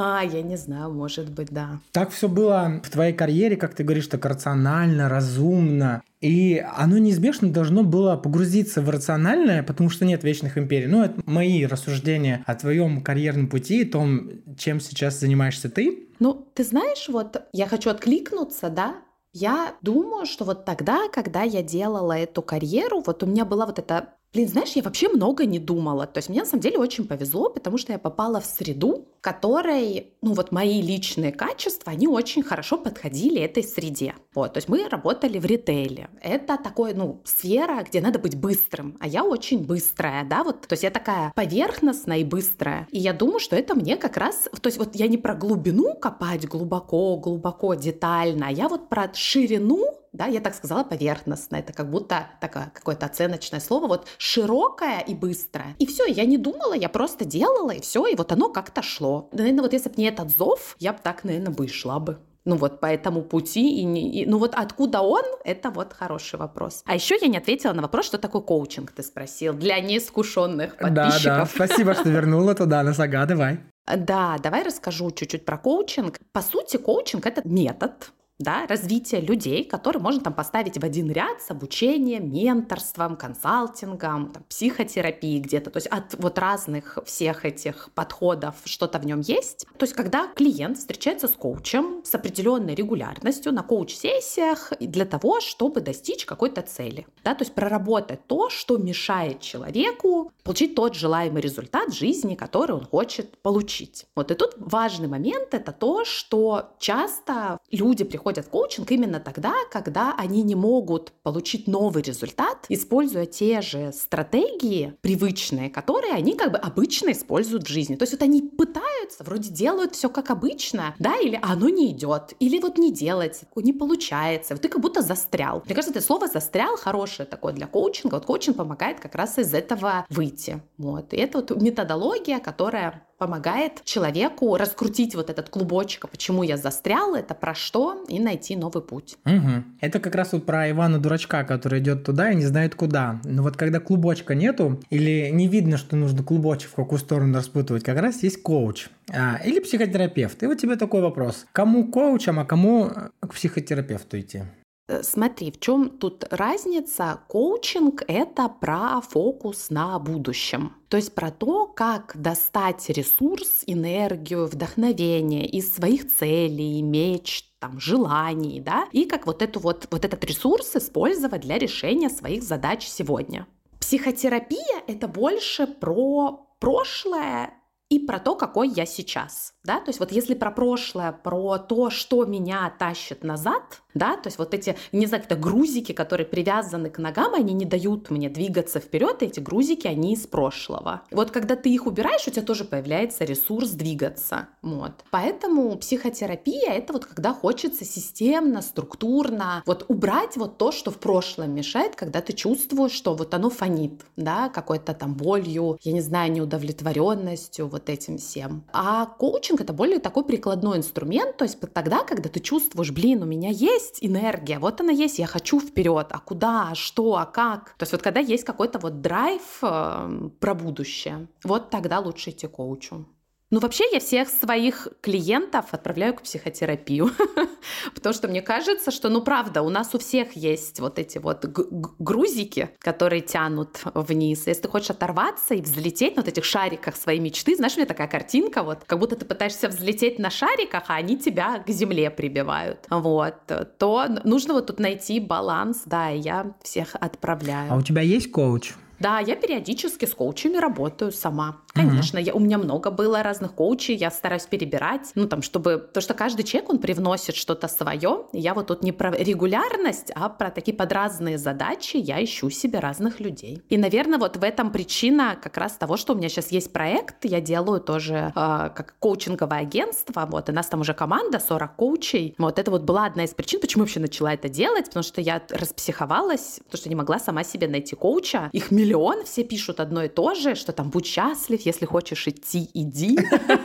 А, 0.00 0.22
я 0.22 0.42
не 0.42 0.56
знаю, 0.56 0.92
может 0.92 1.28
быть, 1.28 1.48
да. 1.50 1.80
Так 1.90 2.10
все 2.10 2.28
было 2.28 2.80
в 2.84 2.88
твоей 2.88 3.12
карьере, 3.12 3.56
как 3.56 3.74
ты 3.74 3.82
говоришь, 3.82 4.06
так 4.06 4.24
рационально, 4.26 5.08
разумно. 5.08 6.02
И 6.20 6.64
оно 6.76 6.98
неизбежно 6.98 7.50
должно 7.50 7.82
было 7.82 8.16
погрузиться 8.16 8.80
в 8.80 8.88
рациональное, 8.90 9.64
потому 9.64 9.90
что 9.90 10.04
нет 10.04 10.22
вечных 10.22 10.56
империй. 10.56 10.86
Ну, 10.86 11.02
это 11.02 11.20
мои 11.26 11.66
рассуждения 11.66 12.44
о 12.46 12.54
твоем 12.54 13.02
карьерном 13.02 13.48
пути, 13.48 13.82
о 13.82 13.90
том, 13.90 14.30
чем 14.56 14.78
сейчас 14.78 15.18
занимаешься 15.18 15.68
ты. 15.68 16.08
Ну, 16.20 16.48
ты 16.54 16.62
знаешь, 16.62 17.08
вот 17.08 17.42
я 17.52 17.66
хочу 17.66 17.90
откликнуться, 17.90 18.70
да, 18.70 18.94
я 19.32 19.74
думаю, 19.82 20.26
что 20.26 20.44
вот 20.44 20.64
тогда, 20.64 21.08
когда 21.12 21.42
я 21.42 21.62
делала 21.62 22.16
эту 22.16 22.40
карьеру, 22.40 23.02
вот 23.04 23.22
у 23.22 23.26
меня 23.26 23.44
была 23.44 23.66
вот 23.66 23.78
эта 23.78 24.14
Блин, 24.34 24.46
знаешь, 24.46 24.72
я 24.72 24.82
вообще 24.82 25.08
много 25.08 25.46
не 25.46 25.58
думала. 25.58 26.06
То 26.06 26.18
есть 26.18 26.28
мне 26.28 26.40
на 26.40 26.46
самом 26.46 26.60
деле 26.60 26.78
очень 26.78 27.06
повезло, 27.06 27.48
потому 27.48 27.78
что 27.78 27.92
я 27.92 27.98
попала 27.98 28.40
в 28.40 28.46
среду, 28.46 29.06
которой, 29.20 30.12
ну 30.22 30.34
вот 30.34 30.52
мои 30.52 30.82
личные 30.82 31.32
качества, 31.32 31.92
они 31.92 32.06
очень 32.06 32.42
хорошо 32.42 32.76
подходили 32.76 33.40
этой 33.40 33.62
среде. 33.62 34.14
Вот, 34.34 34.52
то 34.52 34.58
есть 34.58 34.68
мы 34.68 34.86
работали 34.88 35.38
в 35.38 35.44
ритейле. 35.44 36.10
Это 36.20 36.56
такое, 36.56 36.94
ну, 36.94 37.20
сфера, 37.24 37.82
где 37.82 38.00
надо 38.00 38.18
быть 38.18 38.36
быстрым, 38.36 38.96
а 39.00 39.08
я 39.08 39.24
очень 39.24 39.64
быстрая, 39.64 40.24
да, 40.24 40.44
вот, 40.44 40.68
то 40.68 40.74
есть 40.74 40.82
я 40.82 40.90
такая 40.90 41.32
поверхностная 41.34 42.18
и 42.18 42.24
быстрая. 42.24 42.86
И 42.90 42.98
я 42.98 43.12
думаю, 43.12 43.40
что 43.40 43.56
это 43.56 43.74
мне 43.74 43.96
как 43.96 44.16
раз, 44.16 44.48
то 44.60 44.68
есть 44.68 44.78
вот 44.78 44.94
я 44.94 45.08
не 45.08 45.18
про 45.18 45.34
глубину 45.34 45.94
копать 45.94 46.46
глубоко, 46.46 47.16
глубоко, 47.16 47.74
детально, 47.74 48.48
а 48.48 48.52
я 48.52 48.68
вот 48.68 48.88
про 48.88 49.10
ширину 49.14 49.97
да, 50.18 50.26
я 50.26 50.40
так 50.40 50.54
сказала 50.54 50.82
поверхностно, 50.82 51.56
это 51.56 51.72
как 51.72 51.88
будто 51.90 52.26
такое 52.40 52.70
какое-то 52.74 53.06
оценочное 53.06 53.60
слово, 53.60 53.86
вот 53.86 54.08
широкое 54.18 55.00
и 55.00 55.14
быстрое. 55.14 55.76
И 55.78 55.86
все, 55.86 56.06
я 56.06 56.24
не 56.24 56.36
думала, 56.36 56.74
я 56.74 56.88
просто 56.88 57.24
делала, 57.24 57.70
и 57.70 57.80
все, 57.80 58.04
и 58.06 58.16
вот 58.16 58.32
оно 58.32 58.50
как-то 58.50 58.82
шло. 58.82 59.28
Наверное, 59.32 59.62
вот 59.62 59.72
если 59.72 59.88
бы 59.88 59.94
не 59.96 60.08
этот 60.08 60.36
зов, 60.36 60.76
я 60.80 60.92
бы 60.92 60.98
так, 61.02 61.24
наверное, 61.24 61.52
бы 61.52 61.66
и 61.66 61.68
шла 61.68 62.00
бы. 62.00 62.18
Ну 62.44 62.56
вот 62.56 62.80
по 62.80 62.86
этому 62.86 63.22
пути 63.22 63.80
и, 63.80 63.84
не, 63.84 64.22
и 64.22 64.26
ну 64.26 64.38
вот 64.38 64.54
откуда 64.54 65.02
он 65.02 65.22
это 65.44 65.70
вот 65.70 65.92
хороший 65.92 66.38
вопрос. 66.38 66.82
А 66.86 66.94
еще 66.94 67.16
я 67.20 67.28
не 67.28 67.36
ответила 67.36 67.74
на 67.74 67.82
вопрос 67.82 68.06
что 68.06 68.16
такое 68.16 68.40
коучинг 68.40 68.90
ты 68.92 69.02
спросил 69.02 69.52
для 69.52 69.78
неискушенных 69.80 70.78
подписчиков 70.78 71.24
да. 71.24 71.38
да 71.40 71.46
спасибо 71.46 71.92
что 71.92 72.08
вернула 72.08 72.54
туда 72.54 72.82
на 72.82 72.94
сага 72.94 73.26
давай 73.26 73.60
да 73.86 74.38
давай 74.42 74.62
расскажу 74.62 75.10
чуть-чуть 75.10 75.44
про 75.44 75.58
коучинг. 75.58 76.18
По 76.32 76.40
сути 76.40 76.78
коучинг 76.78 77.26
это 77.26 77.42
метод 77.44 78.12
да, 78.38 78.66
развития 78.68 79.20
людей, 79.20 79.64
которые 79.64 80.00
можно 80.00 80.20
там 80.20 80.32
поставить 80.32 80.78
в 80.78 80.84
один 80.84 81.10
ряд 81.10 81.42
с 81.42 81.50
обучением, 81.50 82.32
менторством, 82.32 83.16
консалтингом, 83.16 84.32
там, 84.32 84.44
психотерапией 84.48 85.40
где-то. 85.40 85.70
То 85.70 85.78
есть 85.78 85.88
от 85.88 86.14
вот 86.18 86.38
разных 86.38 86.98
всех 87.04 87.44
этих 87.44 87.90
подходов 87.94 88.54
что-то 88.64 88.98
в 88.98 89.06
нем 89.06 89.20
есть. 89.20 89.66
То 89.76 89.84
есть 89.84 89.94
когда 89.94 90.28
клиент 90.28 90.78
встречается 90.78 91.26
с 91.26 91.32
коучем 91.32 92.02
с 92.04 92.14
определенной 92.14 92.74
регулярностью 92.74 93.52
на 93.52 93.62
коуч-сессиях 93.62 94.72
для 94.78 95.04
того, 95.04 95.40
чтобы 95.40 95.80
достичь 95.80 96.24
какой-то 96.24 96.62
цели. 96.62 97.06
Да, 97.24 97.34
то 97.34 97.42
есть 97.42 97.54
проработать 97.54 98.26
то, 98.26 98.50
что 98.50 98.76
мешает 98.76 99.40
человеку 99.40 100.30
получить 100.44 100.74
тот 100.74 100.94
желаемый 100.94 101.42
результат 101.42 101.92
жизни, 101.92 102.36
который 102.36 102.76
он 102.76 102.84
хочет 102.84 103.36
получить. 103.42 104.06
Вот 104.14 104.30
и 104.30 104.34
тут 104.34 104.54
важный 104.58 105.08
момент 105.08 105.52
это 105.52 105.72
то, 105.72 106.04
что 106.04 106.70
часто 106.78 107.58
люди 107.70 108.04
приходят 108.04 108.27
приходят 108.28 108.46
в 108.46 108.50
коучинг 108.50 108.90
именно 108.90 109.20
тогда, 109.20 109.54
когда 109.70 110.14
они 110.18 110.42
не 110.42 110.54
могут 110.54 111.12
получить 111.22 111.66
новый 111.66 112.02
результат, 112.02 112.66
используя 112.68 113.24
те 113.24 113.62
же 113.62 113.90
стратегии 113.92 114.92
привычные, 115.00 115.70
которые 115.70 116.12
они 116.12 116.34
как 116.34 116.52
бы 116.52 116.58
обычно 116.58 117.12
используют 117.12 117.64
в 117.64 117.68
жизни. 117.68 117.96
То 117.96 118.02
есть 118.02 118.12
вот 118.12 118.20
они 118.20 118.42
пытаются, 118.42 119.24
вроде 119.24 119.48
делают 119.48 119.94
все 119.94 120.10
как 120.10 120.30
обычно, 120.30 120.94
да, 120.98 121.16
или 121.16 121.40
оно 121.42 121.70
не 121.70 121.90
идет, 121.90 122.34
или 122.38 122.58
вот 122.58 122.76
не 122.76 122.92
делается, 122.92 123.46
не 123.56 123.72
получается, 123.72 124.52
вот 124.52 124.60
ты 124.60 124.68
как 124.68 124.82
будто 124.82 125.00
застрял. 125.00 125.62
Мне 125.64 125.74
кажется, 125.74 125.98
это 125.98 126.06
слово 126.06 126.28
застрял 126.28 126.76
хорошее 126.76 127.26
такое 127.26 127.54
для 127.54 127.66
коучинга. 127.66 128.16
Вот 128.16 128.26
коучинг 128.26 128.58
помогает 128.58 129.00
как 129.00 129.14
раз 129.14 129.38
из 129.38 129.54
этого 129.54 130.04
выйти. 130.10 130.60
Вот. 130.76 131.14
И 131.14 131.16
это 131.16 131.38
вот 131.38 131.62
методология, 131.62 132.40
которая 132.40 133.07
помогает 133.18 133.84
человеку 133.84 134.56
раскрутить 134.56 135.14
вот 135.14 135.28
этот 135.28 135.48
клубочек, 135.50 136.04
а 136.04 136.08
почему 136.08 136.44
я 136.44 136.56
застрял, 136.56 137.14
это 137.14 137.34
про 137.34 137.54
что, 137.54 138.04
и 138.08 138.20
найти 138.20 138.56
новый 138.56 138.82
путь. 138.82 139.16
Угу. 139.26 139.64
Это 139.80 139.98
как 139.98 140.14
раз 140.14 140.32
вот 140.32 140.46
про 140.46 140.70
Ивана 140.70 140.98
Дурачка, 140.98 141.44
который 141.44 141.80
идет 141.80 142.04
туда 142.04 142.30
и 142.30 142.36
не 142.36 142.46
знает 142.46 142.74
куда. 142.74 143.20
Но 143.24 143.42
вот 143.42 143.56
когда 143.56 143.80
клубочка 143.80 144.34
нету, 144.34 144.80
или 144.90 145.30
не 145.30 145.48
видно, 145.48 145.76
что 145.76 145.96
нужно 145.96 146.22
клубочек 146.22 146.70
в 146.70 146.74
какую 146.74 146.98
сторону 146.98 147.34
распутывать, 147.34 147.82
как 147.82 147.98
раз 147.98 148.22
есть 148.22 148.40
коуч 148.42 148.88
а, 149.10 149.40
или 149.44 149.58
психотерапевт. 149.58 150.42
И 150.42 150.46
вот 150.46 150.58
тебе 150.58 150.76
такой 150.76 151.02
вопрос. 151.02 151.46
Кому 151.52 151.88
коучам, 151.88 152.38
а 152.38 152.44
кому 152.44 152.90
к 153.20 153.34
психотерапевту 153.34 154.20
идти? 154.20 154.42
Э, 154.88 155.02
смотри, 155.02 155.52
в 155.52 155.60
чем 155.60 155.90
тут 155.90 156.24
разница? 156.30 157.20
Коучинг– 157.28 158.02
это 158.08 158.48
про 158.48 159.00
фокус 159.02 159.70
на 159.70 159.98
будущем. 159.98 160.74
То 160.88 160.96
есть 160.96 161.14
про 161.14 161.30
то, 161.30 161.66
как 161.66 162.12
достать 162.16 162.88
ресурс, 162.88 163.62
энергию, 163.66 164.46
вдохновение 164.46 165.46
из 165.46 165.74
своих 165.74 166.08
целей, 166.08 166.80
мечт, 166.80 167.44
там, 167.60 167.78
желаний, 167.78 168.60
да, 168.60 168.88
и 168.92 169.04
как 169.04 169.26
вот, 169.26 169.42
эту 169.42 169.60
вот, 169.60 169.88
вот 169.90 170.04
этот 170.04 170.24
ресурс 170.24 170.74
использовать 170.76 171.42
для 171.42 171.58
решения 171.58 172.08
своих 172.08 172.42
задач 172.42 172.86
сегодня. 172.86 173.46
Психотерапия– 173.80 174.82
это 174.86 175.06
больше 175.06 175.66
про 175.66 176.46
прошлое 176.60 177.52
и 177.88 177.98
про 177.98 178.18
то, 178.18 178.34
какой 178.34 178.68
я 178.68 178.84
сейчас, 178.84 179.54
да, 179.64 179.80
то 179.80 179.88
есть 179.88 179.98
вот 179.98 180.12
если 180.12 180.34
про 180.34 180.50
прошлое, 180.50 181.12
про 181.12 181.58
то, 181.58 181.88
что 181.88 182.24
меня 182.26 182.72
тащит 182.78 183.24
назад, 183.24 183.82
да, 183.98 184.16
то 184.16 184.28
есть 184.28 184.38
вот 184.38 184.54
эти, 184.54 184.76
не 184.92 185.06
знаю, 185.06 185.24
это 185.24 185.36
грузики, 185.36 185.92
которые 185.92 186.26
привязаны 186.26 186.90
к 186.90 186.98
ногам, 186.98 187.34
они 187.34 187.52
не 187.52 187.64
дают 187.64 188.10
мне 188.10 188.28
двигаться 188.30 188.80
вперед, 188.80 189.22
эти 189.22 189.40
грузики, 189.40 189.86
они 189.86 190.14
из 190.14 190.26
прошлого. 190.26 191.02
Вот 191.10 191.30
когда 191.30 191.56
ты 191.56 191.70
их 191.70 191.86
убираешь, 191.86 192.26
у 192.26 192.30
тебя 192.30 192.42
тоже 192.42 192.64
появляется 192.64 193.24
ресурс 193.24 193.70
двигаться, 193.70 194.48
вот. 194.62 194.92
Поэтому 195.10 195.76
психотерапия— 195.76 196.72
это 196.74 196.92
вот 196.92 197.04
когда 197.06 197.32
хочется 197.32 197.84
системно, 197.84 198.62
структурно 198.62 199.62
вот 199.66 199.84
убрать 199.88 200.36
вот 200.36 200.58
то, 200.58 200.72
что 200.72 200.90
в 200.90 200.98
прошлом 200.98 201.54
мешает, 201.54 201.96
когда 201.96 202.20
ты 202.20 202.32
чувствуешь, 202.32 202.92
что 202.92 203.14
вот 203.14 203.34
оно 203.34 203.50
фонит, 203.50 204.02
да, 204.16 204.48
какой-то 204.48 204.94
там 204.94 205.14
болью, 205.14 205.78
я 205.82 205.92
не 205.92 206.00
знаю, 206.00 206.32
неудовлетворенностью, 206.32 207.66
вот 207.68 207.88
этим 207.88 208.18
всем. 208.18 208.64
А 208.72 209.06
коучинг— 209.06 209.60
это 209.62 209.72
более 209.72 209.98
такой 209.98 210.24
прикладной 210.24 210.78
инструмент, 210.78 211.36
то 211.36 211.44
есть 211.44 211.58
тогда, 211.72 212.04
когда 212.04 212.28
ты 212.28 212.40
чувствуешь, 212.40 212.92
блин, 212.92 213.22
у 213.22 213.26
меня 213.26 213.50
есть 213.50 213.87
энергия, 214.00 214.58
вот 214.58 214.80
она 214.80 214.92
есть, 214.92 215.18
я 215.18 215.26
хочу 215.26 215.60
вперед, 215.60 216.08
а 216.10 216.18
куда, 216.18 216.68
а 216.70 216.74
что, 216.74 217.16
а 217.16 217.26
как. 217.26 217.74
То 217.78 217.84
есть 217.84 217.92
вот 217.92 218.02
когда 218.02 218.20
есть 218.20 218.44
какой-то 218.44 218.78
вот 218.78 219.00
драйв 219.00 219.42
э, 219.62 220.30
про 220.40 220.54
будущее, 220.54 221.28
вот 221.44 221.70
тогда 221.70 221.98
лучше 221.98 222.30
идти 222.30 222.46
к 222.46 222.52
коучу. 222.52 223.06
Ну, 223.50 223.60
вообще, 223.60 223.84
я 223.92 223.98
всех 223.98 224.28
своих 224.28 224.88
клиентов 225.00 225.66
отправляю 225.72 226.12
к 226.14 226.22
психотерапию, 226.22 227.10
потому 227.94 228.12
что 228.12 228.28
мне 228.28 228.42
кажется, 228.42 228.90
что, 228.90 229.08
ну, 229.08 229.22
правда, 229.22 229.62
у 229.62 229.70
нас 229.70 229.94
у 229.94 229.98
всех 229.98 230.36
есть 230.36 230.80
вот 230.80 230.98
эти 230.98 231.16
вот 231.16 231.46
грузики, 231.46 232.70
которые 232.78 233.22
тянут 233.22 233.80
вниз. 233.94 234.46
Если 234.46 234.62
ты 234.62 234.68
хочешь 234.68 234.90
оторваться 234.90 235.54
и 235.54 235.62
взлететь 235.62 236.16
на 236.16 236.22
вот 236.22 236.28
этих 236.28 236.44
шариках 236.44 236.94
своей 236.94 237.20
мечты, 237.20 237.56
знаешь, 237.56 237.74
у 237.74 237.78
меня 237.78 237.86
такая 237.86 238.08
картинка, 238.08 238.62
вот, 238.62 238.80
как 238.84 238.98
будто 238.98 239.16
ты 239.16 239.24
пытаешься 239.24 239.68
взлететь 239.68 240.18
на 240.18 240.28
шариках, 240.28 240.84
а 240.88 240.96
они 240.96 241.16
тебя 241.16 241.60
к 241.60 241.70
земле 241.70 242.10
прибивают. 242.10 242.84
Вот, 242.90 243.34
то 243.78 244.06
нужно 244.24 244.52
вот 244.52 244.66
тут 244.66 244.78
найти 244.78 245.20
баланс, 245.20 245.84
да, 245.86 246.10
и 246.10 246.18
я 246.18 246.54
всех 246.62 246.94
отправляю. 247.00 247.72
А 247.72 247.76
у 247.76 247.82
тебя 247.82 248.02
есть 248.02 248.30
коуч? 248.30 248.74
Да, 248.98 249.20
я 249.20 249.36
периодически 249.36 250.06
с 250.06 250.14
коучами 250.14 250.56
работаю 250.56 251.12
сама. 251.12 251.58
Конечно, 251.78 252.18
я, 252.18 252.34
у 252.34 252.40
меня 252.40 252.58
много 252.58 252.90
было 252.90 253.22
разных 253.22 253.52
коучей, 253.52 253.96
я 253.96 254.10
стараюсь 254.10 254.46
перебирать, 254.46 255.12
ну 255.14 255.28
там, 255.28 255.42
чтобы, 255.42 255.88
то 255.92 256.00
что 256.00 256.14
каждый 256.14 256.42
человек, 256.42 256.70
он 256.70 256.78
привносит 256.78 257.34
что-то 257.34 257.68
свое. 257.68 258.26
Я 258.32 258.54
вот 258.54 258.68
тут 258.68 258.82
не 258.82 258.92
про 258.92 259.10
регулярность, 259.10 260.10
а 260.14 260.28
про 260.28 260.50
такие 260.50 260.76
подразные 260.76 261.38
задачи 261.38 261.96
я 261.96 262.22
ищу 262.22 262.50
себе 262.50 262.78
разных 262.80 263.20
людей. 263.20 263.62
И, 263.68 263.76
наверное, 263.76 264.18
вот 264.18 264.36
в 264.36 264.42
этом 264.42 264.70
причина 264.70 265.36
как 265.40 265.56
раз 265.56 265.72
того, 265.72 265.96
что 265.96 266.14
у 266.14 266.16
меня 266.16 266.28
сейчас 266.28 266.52
есть 266.52 266.72
проект, 266.72 267.24
я 267.24 267.40
делаю 267.40 267.80
тоже 267.80 268.32
э, 268.34 268.70
как 268.74 268.94
коучинговое 268.98 269.60
агентство, 269.60 270.26
вот, 270.30 270.48
и 270.48 270.52
нас 270.52 270.66
там 270.66 270.80
уже 270.80 270.94
команда, 270.94 271.38
40 271.38 271.76
коучей. 271.76 272.34
Вот 272.38 272.58
это 272.58 272.70
вот 272.70 272.82
была 272.82 273.06
одна 273.06 273.24
из 273.24 273.30
причин, 273.30 273.60
почему 273.60 273.82
я 273.82 273.84
вообще 273.86 274.00
начала 274.00 274.34
это 274.34 274.48
делать, 274.48 274.86
потому 274.86 275.02
что 275.02 275.20
я 275.20 275.42
распсиховалась, 275.50 276.60
потому 276.64 276.78
что 276.78 276.88
не 276.88 276.94
могла 276.94 277.18
сама 277.18 277.44
себе 277.44 277.68
найти 277.68 277.94
коуча. 277.96 278.50
Их 278.52 278.70
миллион, 278.70 279.24
все 279.24 279.44
пишут 279.44 279.80
одно 279.80 280.04
и 280.04 280.08
то 280.08 280.34
же, 280.34 280.54
что 280.54 280.72
там 280.72 280.90
будь 280.90 281.06
счастлив, 281.06 281.60
если 281.68 281.86
хочешь 281.86 282.26
идти, 282.26 282.70
иди. 282.74 283.18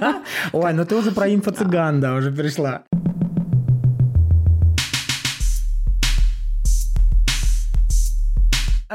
Ой, 0.51 0.73
ну 0.73 0.85
ты 0.85 0.95
уже 0.95 1.11
про 1.11 1.27
инфо-цыган, 1.29 2.01
да, 2.01 2.15
уже 2.15 2.31
пришла. 2.31 2.83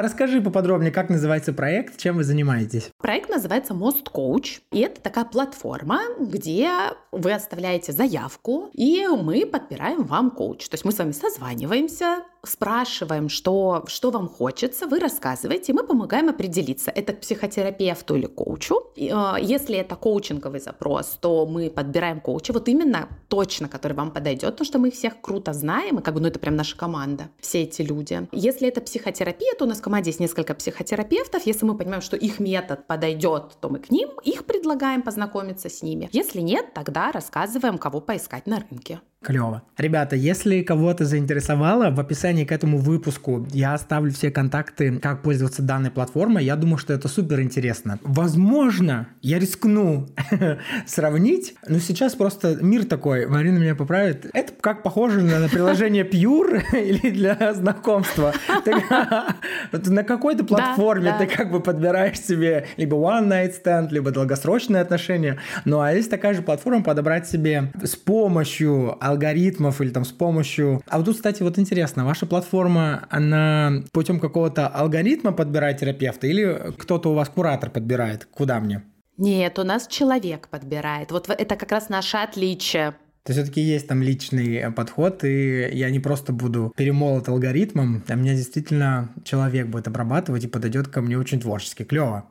Расскажи 0.00 0.40
поподробнее, 0.40 0.92
как 0.92 1.10
называется 1.10 1.52
проект, 1.52 1.96
чем 1.98 2.18
вы 2.18 2.22
занимаетесь. 2.22 2.90
Проект 2.98 3.28
называется 3.28 3.74
Мост 3.74 4.08
Коуч, 4.08 4.60
и 4.70 4.78
это 4.78 5.00
такая 5.00 5.24
платформа, 5.24 6.02
где 6.20 6.70
вы 7.10 7.32
оставляете 7.32 7.90
заявку, 7.90 8.70
и 8.74 9.08
мы 9.08 9.44
подбираем 9.44 10.04
вам 10.04 10.30
коуч. 10.30 10.68
То 10.68 10.74
есть 10.74 10.84
мы 10.84 10.92
с 10.92 10.98
вами 10.98 11.10
созваниваемся, 11.10 12.22
спрашиваем, 12.44 13.28
что, 13.28 13.84
что 13.86 14.10
вам 14.10 14.28
хочется, 14.28 14.86
вы 14.86 15.00
рассказываете, 15.00 15.72
и 15.72 15.74
мы 15.74 15.84
помогаем 15.84 16.28
определиться, 16.28 16.90
это 16.90 17.12
к 17.12 17.20
психотерапевту 17.20 18.16
или 18.16 18.26
коучу. 18.26 18.82
Э, 18.96 19.36
если 19.40 19.76
это 19.76 19.96
коучинговый 19.96 20.60
запрос, 20.60 21.18
то 21.20 21.46
мы 21.46 21.70
подбираем 21.70 22.20
коуча, 22.20 22.52
вот 22.52 22.68
именно 22.68 23.08
точно, 23.28 23.68
который 23.68 23.94
вам 23.94 24.10
подойдет, 24.12 24.50
потому 24.52 24.66
что 24.66 24.78
мы 24.78 24.90
всех 24.90 25.20
круто 25.20 25.52
знаем, 25.52 25.98
и 25.98 26.02
как 26.02 26.14
бы, 26.14 26.20
ну, 26.20 26.28
это 26.28 26.38
прям 26.38 26.56
наша 26.56 26.76
команда, 26.76 27.28
все 27.40 27.62
эти 27.62 27.82
люди. 27.82 28.28
Если 28.32 28.68
это 28.68 28.80
психотерапия, 28.80 29.54
то 29.58 29.64
у 29.64 29.68
нас 29.68 29.80
команде 29.88 30.10
есть 30.10 30.20
несколько 30.20 30.54
психотерапевтов, 30.54 31.46
если 31.46 31.64
мы 31.64 31.74
понимаем, 31.74 32.02
что 32.02 32.14
их 32.14 32.40
метод 32.40 32.86
подойдет, 32.86 33.56
то 33.58 33.70
мы 33.70 33.78
к 33.78 33.90
ним 33.90 34.10
их 34.22 34.44
предлагаем 34.44 35.00
познакомиться 35.00 35.70
с 35.70 35.82
ними. 35.82 36.10
Если 36.12 36.42
нет, 36.42 36.74
тогда 36.74 37.10
рассказываем, 37.10 37.78
кого 37.78 38.02
поискать 38.02 38.46
на 38.46 38.60
рынке. 38.60 39.00
Клево. 39.20 39.62
Ребята, 39.76 40.14
если 40.14 40.62
кого-то 40.62 41.04
заинтересовало, 41.04 41.90
в 41.90 41.98
описании 41.98 42.44
к 42.44 42.52
этому 42.52 42.78
выпуску 42.78 43.44
я 43.52 43.74
оставлю 43.74 44.12
все 44.12 44.30
контакты, 44.30 45.00
как 45.00 45.22
пользоваться 45.22 45.60
данной 45.60 45.90
платформой. 45.90 46.44
Я 46.44 46.54
думаю, 46.54 46.78
что 46.78 46.92
это 46.92 47.08
супер 47.08 47.40
интересно. 47.40 47.98
Возможно, 48.02 49.08
я 49.20 49.40
рискну 49.40 50.06
сравнить, 50.86 51.56
но 51.66 51.80
сейчас 51.80 52.14
просто 52.14 52.58
мир 52.62 52.84
такой, 52.84 53.26
Марина 53.26 53.58
меня 53.58 53.74
поправит. 53.74 54.30
Это 54.34 54.52
как 54.60 54.84
похоже 54.84 55.20
на 55.22 55.48
приложение 55.48 56.04
Pure 56.04 56.62
или 56.80 57.10
для 57.10 57.54
знакомства. 57.54 58.32
На 59.72 60.04
какой-то 60.04 60.44
платформе 60.44 61.14
ты 61.18 61.26
как 61.26 61.50
бы 61.50 61.60
подбираешь 61.60 62.20
себе 62.20 62.66
либо 62.76 62.96
one 62.96 63.28
night 63.28 63.54
stand, 63.62 63.88
либо 63.90 64.12
долгосрочные 64.12 64.80
отношения. 64.80 65.38
Ну 65.64 65.80
а 65.80 65.92
есть 65.92 66.10
такая 66.10 66.34
же 66.34 66.42
платформа 66.42 66.84
подобрать 66.84 67.28
себе 67.28 67.72
с 67.82 67.96
помощью 67.96 68.96
алгоритмов 69.08 69.80
или 69.80 69.90
там 69.90 70.04
с 70.04 70.12
помощью... 70.12 70.82
А 70.86 70.98
вот 70.98 71.06
тут, 71.06 71.16
кстати, 71.16 71.42
вот 71.42 71.58
интересно, 71.58 72.04
ваша 72.04 72.26
платформа, 72.26 73.06
она 73.10 73.82
путем 73.92 74.20
какого-то 74.20 74.68
алгоритма 74.68 75.32
подбирает 75.32 75.78
терапевта 75.78 76.26
или 76.26 76.72
кто-то 76.78 77.10
у 77.10 77.14
вас 77.14 77.28
куратор 77.28 77.70
подбирает? 77.70 78.26
Куда 78.26 78.60
мне? 78.60 78.82
Нет, 79.16 79.58
у 79.58 79.64
нас 79.64 79.86
человек 79.88 80.48
подбирает. 80.48 81.10
Вот 81.10 81.28
это 81.28 81.56
как 81.56 81.72
раз 81.72 81.88
наше 81.88 82.18
отличие. 82.18 82.94
То 83.24 83.32
все-таки 83.34 83.60
есть 83.60 83.86
там 83.86 84.02
личный 84.02 84.72
подход, 84.72 85.22
и 85.22 85.68
я 85.72 85.90
не 85.90 86.00
просто 86.00 86.32
буду 86.32 86.72
перемолот 86.76 87.28
алгоритмом, 87.28 88.02
а 88.08 88.14
меня 88.14 88.34
действительно 88.34 89.10
человек 89.24 89.66
будет 89.66 89.86
обрабатывать 89.86 90.44
и 90.44 90.48
подойдет 90.48 90.88
ко 90.88 91.02
мне 91.02 91.18
очень 91.18 91.40
творчески. 91.40 91.82
Клево. 91.82 92.24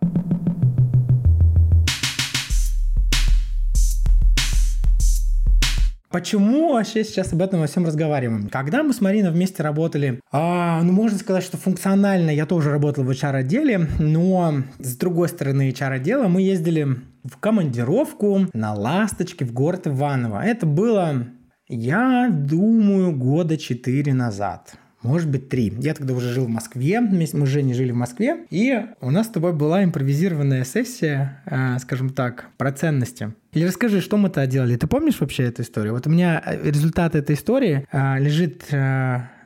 Почему 6.17 6.73
вообще 6.73 7.03
сейчас 7.03 7.31
об 7.31 7.43
этом 7.43 7.59
во 7.59 7.67
всем 7.67 7.85
разговариваем? 7.85 8.49
Когда 8.49 8.81
мы 8.81 8.91
с 8.91 9.01
Мариной 9.01 9.29
вместе 9.29 9.61
работали, 9.61 10.19
а, 10.31 10.81
ну, 10.81 10.91
можно 10.91 11.19
сказать, 11.19 11.43
что 11.43 11.57
функционально 11.57 12.31
я 12.31 12.47
тоже 12.47 12.71
работал 12.71 13.03
в 13.03 13.09
HR-отделе, 13.11 13.87
но 13.99 14.63
с 14.79 14.97
другой 14.97 15.29
стороны 15.29 15.69
HR-отдела 15.69 16.27
мы 16.27 16.41
ездили 16.41 16.87
в 17.23 17.37
командировку 17.39 18.47
на 18.51 18.73
«Ласточке» 18.73 19.45
в 19.45 19.53
город 19.53 19.85
Иваново. 19.85 20.41
Это 20.43 20.65
было, 20.65 21.27
я 21.67 22.29
думаю, 22.31 23.15
года 23.15 23.55
четыре 23.55 24.15
назад 24.15 24.73
может 25.03 25.29
быть, 25.29 25.49
три. 25.49 25.73
Я 25.77 25.93
тогда 25.93 26.13
уже 26.13 26.33
жил 26.33 26.45
в 26.45 26.49
Москве, 26.49 26.99
мы 26.99 27.25
с 27.27 27.33
Женей 27.47 27.73
жили 27.73 27.91
в 27.91 27.95
Москве, 27.95 28.45
и 28.49 28.85
у 28.99 29.11
нас 29.11 29.27
с 29.27 29.29
тобой 29.29 29.53
была 29.53 29.83
импровизированная 29.83 30.63
сессия, 30.63 31.41
э, 31.45 31.77
скажем 31.79 32.09
так, 32.09 32.49
про 32.57 32.71
ценности. 32.71 33.33
Или 33.53 33.65
расскажи, 33.65 34.01
что 34.01 34.17
мы-то 34.17 34.45
делали. 34.47 34.75
Ты 34.75 34.87
помнишь 34.87 35.19
вообще 35.19 35.43
эту 35.43 35.61
историю? 35.61 35.93
Вот 35.93 36.07
у 36.07 36.09
меня 36.09 36.41
э, 36.43 36.69
результат 36.69 37.15
этой 37.15 37.35
истории 37.35 37.87
э, 37.91 38.19
лежит 38.19 38.65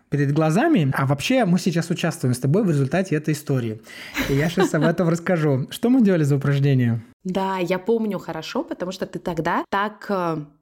перед 0.09 0.33
глазами. 0.33 0.91
А 0.93 1.05
вообще 1.05 1.45
мы 1.45 1.57
сейчас 1.57 1.89
участвуем 1.89 2.33
с 2.33 2.39
тобой 2.39 2.63
в 2.63 2.69
результате 2.69 3.15
этой 3.15 3.33
истории. 3.33 3.81
И 4.29 4.33
я 4.33 4.49
сейчас 4.49 4.73
об 4.73 4.83
этом 4.83 5.07
расскажу. 5.07 5.67
Что 5.69 5.89
мы 5.89 6.01
делали 6.01 6.23
за 6.23 6.35
упражнение? 6.35 7.01
Да, 7.23 7.57
я 7.59 7.79
помню 7.79 8.19
хорошо, 8.19 8.63
потому 8.63 8.91
что 8.91 9.05
ты 9.05 9.19
тогда 9.19 9.63
так 9.69 10.11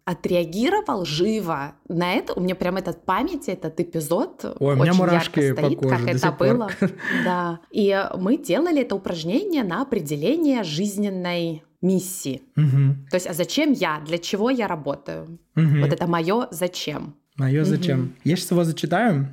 отреагировал 0.09 1.05
живо 1.05 1.75
на 1.87 2.13
это. 2.13 2.33
У 2.33 2.39
меня 2.41 2.55
прям 2.55 2.77
этот 2.77 3.05
память, 3.05 3.47
этот 3.47 3.79
эпизод 3.79 4.55
Ой, 4.59 4.75
у 4.75 4.81
меня 4.81 4.93
мурашки 4.93 5.51
стоит, 5.51 5.79
по 5.79 5.83
коже 5.83 6.05
как 6.05 6.15
это 6.15 6.31
было. 6.31 6.71
Да. 7.23 7.59
И 7.71 7.95
мы 8.17 8.37
делали 8.37 8.81
это 8.81 8.95
упражнение 8.95 9.63
на 9.63 9.83
определение 9.83 10.63
жизненной 10.63 11.63
миссии. 11.81 12.41
Угу. 12.57 13.09
То 13.11 13.17
есть, 13.17 13.27
а 13.27 13.33
зачем 13.33 13.71
я? 13.71 14.01
Для 14.05 14.17
чего 14.17 14.49
я 14.49 14.67
работаю? 14.67 15.39
Угу. 15.55 15.81
Вот 15.81 15.93
это 15.93 16.07
мое 16.07 16.47
зачем. 16.49 17.13
Мое 17.37 17.63
зачем. 17.63 17.99
Угу. 17.99 18.09
Я 18.23 18.35
сейчас 18.35 18.51
его 18.51 18.63
зачитаю. 18.63 19.27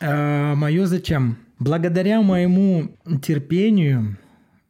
Э, 0.00 0.54
мое 0.54 0.84
зачем. 0.84 1.38
Благодаря 1.58 2.20
моему 2.20 2.90
терпению, 3.22 4.18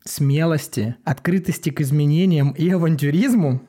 смелости, 0.04 0.94
открытости 1.04 1.70
к 1.70 1.80
изменениям 1.80 2.52
и 2.52 2.70
авантюризму 2.70 3.62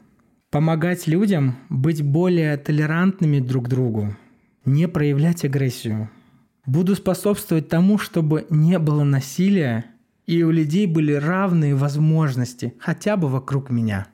помогать 0.51 1.07
людям 1.07 1.55
быть 1.69 2.03
более 2.03 2.57
толерантными 2.57 3.39
друг 3.39 3.65
к 3.65 3.69
другу, 3.69 4.15
не 4.65 4.87
проявлять 4.87 5.45
агрессию. 5.45 6.09
Буду 6.67 6.95
способствовать 6.95 7.69
тому, 7.69 7.97
чтобы 7.97 8.45
не 8.49 8.77
было 8.77 9.03
насилия 9.03 9.85
и 10.27 10.43
у 10.43 10.51
людей 10.51 10.85
были 10.85 11.13
равные 11.13 11.75
возможности 11.75 12.75
хотя 12.79 13.17
бы 13.17 13.27
вокруг 13.27 13.69
меня. 13.69 14.07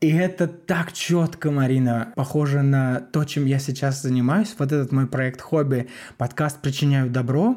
И 0.00 0.08
это 0.08 0.46
так 0.46 0.92
четко, 0.92 1.50
Марина, 1.50 2.12
похоже 2.14 2.62
на 2.62 3.00
то, 3.00 3.24
чем 3.24 3.46
я 3.46 3.58
сейчас 3.58 4.02
занимаюсь. 4.02 4.54
Вот 4.58 4.72
этот 4.72 4.92
мой 4.92 5.06
проект 5.06 5.40
хобби, 5.40 5.88
подкаст 6.16 6.60
«Причиняю 6.62 7.10
добро». 7.10 7.56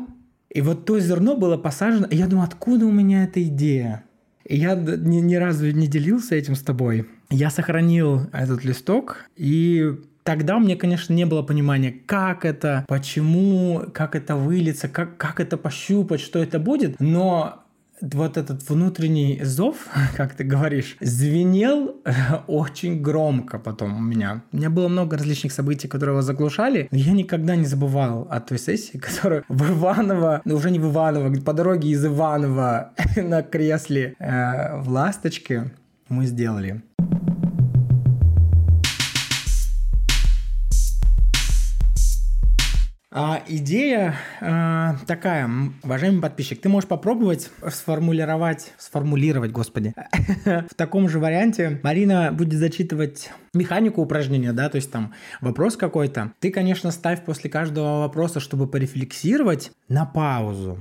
И 0.49 0.62
вот 0.62 0.86
то 0.86 0.99
зерно 0.99 1.36
было 1.36 1.58
посажено, 1.58 2.06
и 2.08 2.15
я 2.15 2.28
думаю, 2.28 2.45
откуда 2.45 2.86
у 2.86 2.91
меня 2.91 3.23
эта 3.23 3.43
идея? 3.43 4.04
И 4.45 4.58
я 4.58 4.76
ни, 4.76 5.17
ни 5.17 5.36
разу 5.36 5.71
не 5.71 5.88
делился 5.88 6.36
этим 6.36 6.56
с 6.56 6.62
тобой. 6.62 7.08
Я 7.34 7.50
сохранил 7.50 8.30
этот 8.32 8.63
листок, 8.63 9.26
и 9.36 9.96
Тогда 10.24 10.56
у 10.56 10.62
меня, 10.62 10.78
конечно, 10.78 11.12
не 11.13 11.26
было 11.26 11.41
понимания, 11.41 11.91
как 12.06 12.46
это, 12.46 12.86
почему, 12.88 13.84
как 13.93 14.15
это 14.15 14.38
выльется, 14.38 14.88
как, 14.88 15.17
как 15.17 15.41
это 15.41 15.58
пощупать, 15.58 16.22
что 16.22 16.39
это 16.41 16.60
будет. 16.60 16.98
Но 17.02 17.65
вот 18.00 18.38
этот 18.38 18.69
внутренний 18.69 19.41
зов, 19.43 19.76
как 20.15 20.34
ты 20.34 20.46
говоришь, 20.46 20.96
звенел 21.02 21.98
очень 22.48 23.02
громко 23.02 23.60
потом 23.60 23.98
у 23.98 24.00
меня. 24.00 24.43
У 24.54 24.58
меня 24.58 24.69
было 24.69 24.88
много 24.88 25.17
различных 25.17 25.52
событий, 25.52 25.89
которые 25.89 26.13
его 26.13 26.22
заглушали, 26.22 26.88
но 26.89 26.98
я 26.98 27.12
никогда 27.12 27.58
не 27.58 27.65
забывал 27.65 28.26
о 28.30 28.39
той 28.39 28.60
сессии, 28.60 28.98
которую 29.00 29.43
в 29.50 29.72
Иваново, 29.72 30.41
ну 30.46 30.56
уже 30.56 30.72
не 30.72 30.80
в 30.80 30.89
Иваново, 30.89 31.36
по 31.41 31.52
дороге 31.52 31.89
из 31.89 32.06
Иванова 32.06 32.93
на 33.17 33.43
кресле 33.43 34.15
э, 34.19 34.80
в 34.80 34.88
«Ласточке» 34.88 35.74
мы 36.08 36.28
сделали. 36.28 36.82
А, 43.15 43.43
идея 43.47 44.15
а, 44.41 44.95
такая, 45.06 45.47
уважаемый 45.84 46.19
подписчик, 46.19 46.60
ты 46.60 46.67
можешь 46.67 46.89
попробовать 46.89 47.52
сформулировать, 47.69 48.73
сформулировать, 48.80 49.52
господи, 49.52 49.93
в 50.45 50.73
таком 50.76 51.08
же 51.08 51.19
варианте. 51.19 51.80
Марина 51.84 52.32
будет 52.32 52.58
зачитывать 52.58 53.30
механику 53.54 54.02
упражнения, 54.02 54.52
да, 54.52 54.67
то 54.67 54.78
есть 54.78 54.91
там 54.91 55.13
вопрос 55.41 55.78
какой-то. 55.78 56.34
Ты, 56.39 56.49
конечно, 56.49 56.89
ставь 56.89 57.23
после 57.23 57.52
каждого 57.52 57.99
вопроса, 57.99 58.39
чтобы 58.39 58.65
порефлексировать, 58.65 59.71
на 59.89 60.08
паузу 60.08 60.80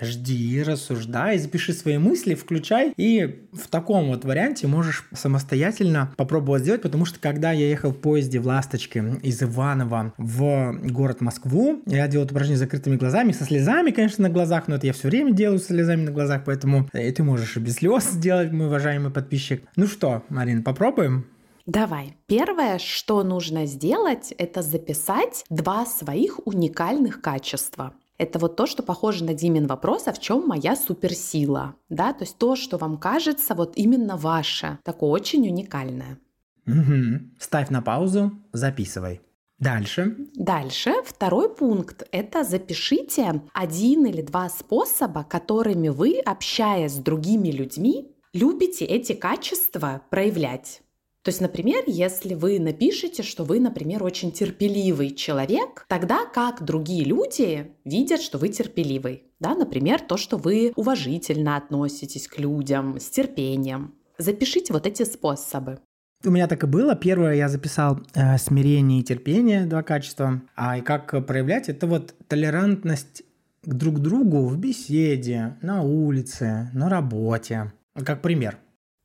жди, 0.00 0.62
рассуждай, 0.62 1.38
запиши 1.38 1.72
свои 1.72 1.98
мысли, 1.98 2.34
включай, 2.34 2.92
и 2.96 3.44
в 3.52 3.68
таком 3.68 4.08
вот 4.08 4.24
варианте 4.24 4.66
можешь 4.66 5.08
самостоятельно 5.12 6.12
попробовать 6.16 6.62
сделать, 6.62 6.82
потому 6.82 7.04
что 7.04 7.18
когда 7.18 7.52
я 7.52 7.68
ехал 7.68 7.90
в 7.90 7.96
поезде 7.98 8.40
в 8.40 8.46
Ласточке 8.46 9.04
из 9.22 9.42
Иванова 9.42 10.12
в 10.16 10.78
город 10.84 11.20
Москву, 11.20 11.82
я 11.86 12.08
делал 12.08 12.26
упражнение 12.26 12.56
с 12.56 12.60
закрытыми 12.60 12.96
глазами, 12.96 13.32
со 13.32 13.44
слезами, 13.44 13.90
конечно, 13.90 14.22
на 14.22 14.30
глазах, 14.30 14.68
но 14.68 14.76
это 14.76 14.86
я 14.86 14.92
все 14.92 15.08
время 15.08 15.32
делаю 15.32 15.58
с 15.58 15.66
слезами 15.66 16.02
на 16.02 16.10
глазах, 16.10 16.42
поэтому 16.44 16.88
и 16.92 17.10
ты 17.10 17.22
можешь 17.22 17.56
и 17.56 17.60
без 17.60 17.76
слез 17.76 18.04
сделать, 18.10 18.52
мой 18.52 18.66
уважаемый 18.66 19.10
подписчик. 19.10 19.62
Ну 19.76 19.86
что, 19.86 20.22
Марин, 20.28 20.62
попробуем? 20.62 21.26
Давай. 21.68 22.16
Первое, 22.26 22.78
что 22.78 23.22
нужно 23.22 23.66
сделать, 23.66 24.32
это 24.38 24.62
записать 24.62 25.44
два 25.50 25.84
своих 25.84 26.46
уникальных 26.46 27.20
качества. 27.20 27.92
Это 28.18 28.40
вот 28.40 28.56
то, 28.56 28.66
что 28.66 28.82
похоже 28.82 29.24
на 29.24 29.32
Димин 29.32 29.66
вопрос, 29.66 30.08
а 30.08 30.12
в 30.12 30.18
чем 30.18 30.46
моя 30.46 30.74
суперсила? 30.74 31.76
Да, 31.88 32.12
то 32.12 32.24
есть 32.24 32.36
то, 32.36 32.56
что 32.56 32.76
вам 32.76 32.98
кажется 32.98 33.54
вот 33.54 33.72
именно 33.76 34.16
ваше, 34.16 34.78
такое 34.84 35.10
очень 35.10 35.48
уникальное. 35.48 36.18
Угу. 36.66 37.20
Ставь 37.38 37.70
на 37.70 37.80
паузу, 37.80 38.32
записывай. 38.52 39.20
Дальше. 39.58 40.16
Дальше 40.34 40.92
второй 41.04 41.52
пункт– 41.52 42.06
это 42.12 42.44
запишите 42.44 43.42
один 43.54 44.06
или 44.06 44.22
два 44.22 44.48
способа, 44.48 45.24
которыми 45.24 45.88
вы, 45.88 46.20
общаясь 46.24 46.92
с 46.92 46.98
другими 46.98 47.48
людьми, 47.48 48.12
любите 48.32 48.84
эти 48.84 49.14
качества 49.14 50.02
проявлять. 50.10 50.82
То 51.28 51.30
есть, 51.30 51.42
например, 51.42 51.84
если 51.86 52.32
вы 52.32 52.58
напишете, 52.58 53.22
что 53.22 53.44
вы, 53.44 53.60
например, 53.60 54.02
очень 54.02 54.32
терпеливый 54.32 55.10
человек, 55.10 55.84
тогда 55.86 56.24
как 56.24 56.64
другие 56.64 57.04
люди 57.04 57.70
видят, 57.84 58.22
что 58.22 58.38
вы 58.38 58.48
терпеливый? 58.48 59.24
Да, 59.38 59.54
например, 59.54 60.00
то, 60.00 60.16
что 60.16 60.38
вы 60.38 60.72
уважительно 60.74 61.58
относитесь 61.58 62.28
к 62.28 62.38
людям, 62.38 62.98
с 62.98 63.10
терпением. 63.10 63.92
Запишите 64.16 64.72
вот 64.72 64.86
эти 64.86 65.02
способы. 65.02 65.80
У 66.24 66.30
меня 66.30 66.48
так 66.48 66.64
и 66.64 66.66
было. 66.66 66.96
Первое 66.96 67.34
я 67.34 67.50
записал 67.50 68.00
э, 68.14 68.38
смирение 68.38 69.00
и 69.00 69.04
терпение, 69.04 69.66
два 69.66 69.82
качества. 69.82 70.40
А 70.56 70.78
и 70.78 70.80
как 70.80 71.26
проявлять, 71.26 71.68
это 71.68 71.86
вот 71.86 72.14
толерантность 72.26 73.22
друг 73.64 73.96
к 73.96 73.98
другу 73.98 74.46
в 74.46 74.56
беседе, 74.56 75.58
на 75.60 75.82
улице, 75.82 76.70
на 76.72 76.88
работе. 76.88 77.70
Как 78.02 78.22
пример. 78.22 78.56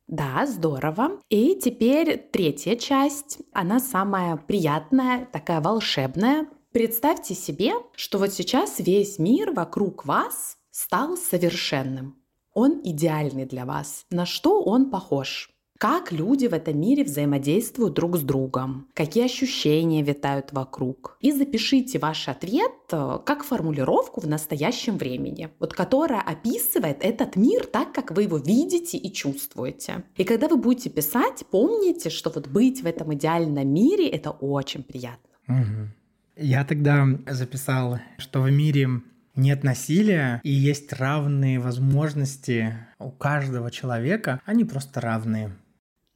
Да, 0.06 0.46
здорово. 0.46 1.20
И 1.30 1.54
теперь 1.54 2.18
третья 2.30 2.76
часть, 2.76 3.38
она 3.52 3.80
самая 3.80 4.36
приятная, 4.36 5.26
такая 5.32 5.60
волшебная. 5.60 6.46
Представьте 6.72 7.34
себе, 7.34 7.72
что 7.94 8.18
вот 8.18 8.32
сейчас 8.32 8.80
весь 8.80 9.18
мир 9.18 9.52
вокруг 9.52 10.04
вас 10.04 10.58
стал 10.70 11.16
совершенным. 11.16 12.20
Он 12.52 12.80
идеальный 12.84 13.46
для 13.46 13.64
вас. 13.64 14.06
На 14.10 14.26
что 14.26 14.62
он 14.62 14.90
похож? 14.90 15.53
Как 15.78 16.12
люди 16.12 16.46
в 16.46 16.54
этом 16.54 16.80
мире 16.80 17.02
взаимодействуют 17.02 17.94
друг 17.94 18.16
с 18.16 18.22
другом, 18.22 18.86
какие 18.94 19.24
ощущения 19.24 20.02
витают 20.02 20.52
вокруг. 20.52 21.16
И 21.20 21.32
запишите 21.32 21.98
ваш 21.98 22.28
ответ 22.28 22.72
э, 22.92 23.18
как 23.26 23.42
формулировку 23.42 24.20
в 24.20 24.26
настоящем 24.28 24.98
времени, 24.98 25.48
вот 25.58 25.74
которая 25.74 26.20
описывает 26.20 26.98
этот 27.00 27.34
мир 27.34 27.66
так, 27.66 27.92
как 27.92 28.12
вы 28.12 28.22
его 28.22 28.38
видите 28.38 28.96
и 28.96 29.12
чувствуете. 29.12 30.04
И 30.16 30.22
когда 30.22 30.46
вы 30.46 30.58
будете 30.58 30.90
писать, 30.90 31.44
помните, 31.50 32.08
что 32.08 32.30
вот 32.30 32.46
быть 32.46 32.82
в 32.82 32.86
этом 32.86 33.12
идеальном 33.14 33.68
мире 33.68 34.08
это 34.08 34.30
очень 34.30 34.84
приятно. 34.84 35.30
Угу. 35.48 35.88
Я 36.36 36.64
тогда 36.64 37.06
записал, 37.26 37.98
что 38.18 38.42
в 38.42 38.50
мире 38.50 38.88
нет 39.34 39.64
насилия 39.64 40.40
и 40.44 40.50
есть 40.50 40.92
равные 40.92 41.58
возможности 41.58 42.74
у 43.00 43.10
каждого 43.10 43.70
человека, 43.72 44.40
они 44.44 44.64
просто 44.64 45.00
равные. 45.00 45.52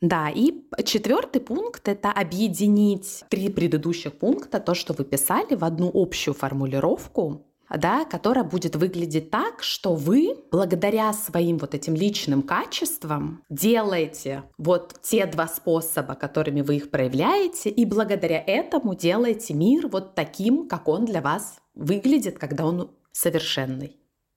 Да, 0.01 0.31
и 0.31 0.53
четвертый 0.85 1.41
пункт— 1.41 1.83
это 1.89 2.13
объединить 2.13 3.25
три 3.31 3.49
предыдущих 3.49 4.17
пункта, 4.17 4.61
то, 4.61 4.75
что 4.75 4.93
вы 4.93 5.05
писали, 5.05 5.57
в 5.57 5.65
одну 5.65 5.91
общую 5.93 6.35
формулировку, 6.35 7.45
да, 7.69 8.05
которая 8.05 8.45
будет 8.45 8.77
выглядеть 8.77 9.31
так, 9.31 9.63
что 9.63 9.95
вы 9.95 10.37
благодаря 10.51 11.13
своим 11.13 11.59
вот 11.59 11.75
этим 11.75 11.95
личным 11.95 12.43
качествам 12.43 13.43
делаете 13.51 14.45
вот 14.57 14.95
те 15.03 15.27
два 15.27 15.49
способа, 15.49 16.15
которыми 16.15 16.61
вы 16.61 16.77
их 16.77 16.91
проявляете, 16.91 17.69
и 17.69 17.85
благодаря 17.85 18.43
этому 18.47 18.95
делаете 18.95 19.53
мир 19.53 19.89
вот 19.89 20.15
таким, 20.15 20.69
как 20.69 20.89
он 20.89 21.05
для 21.05 21.21
вас 21.21 21.59
выглядит, 21.75 22.39
когда 22.39 22.65
он 22.67 22.91
совершенный. 23.13 23.97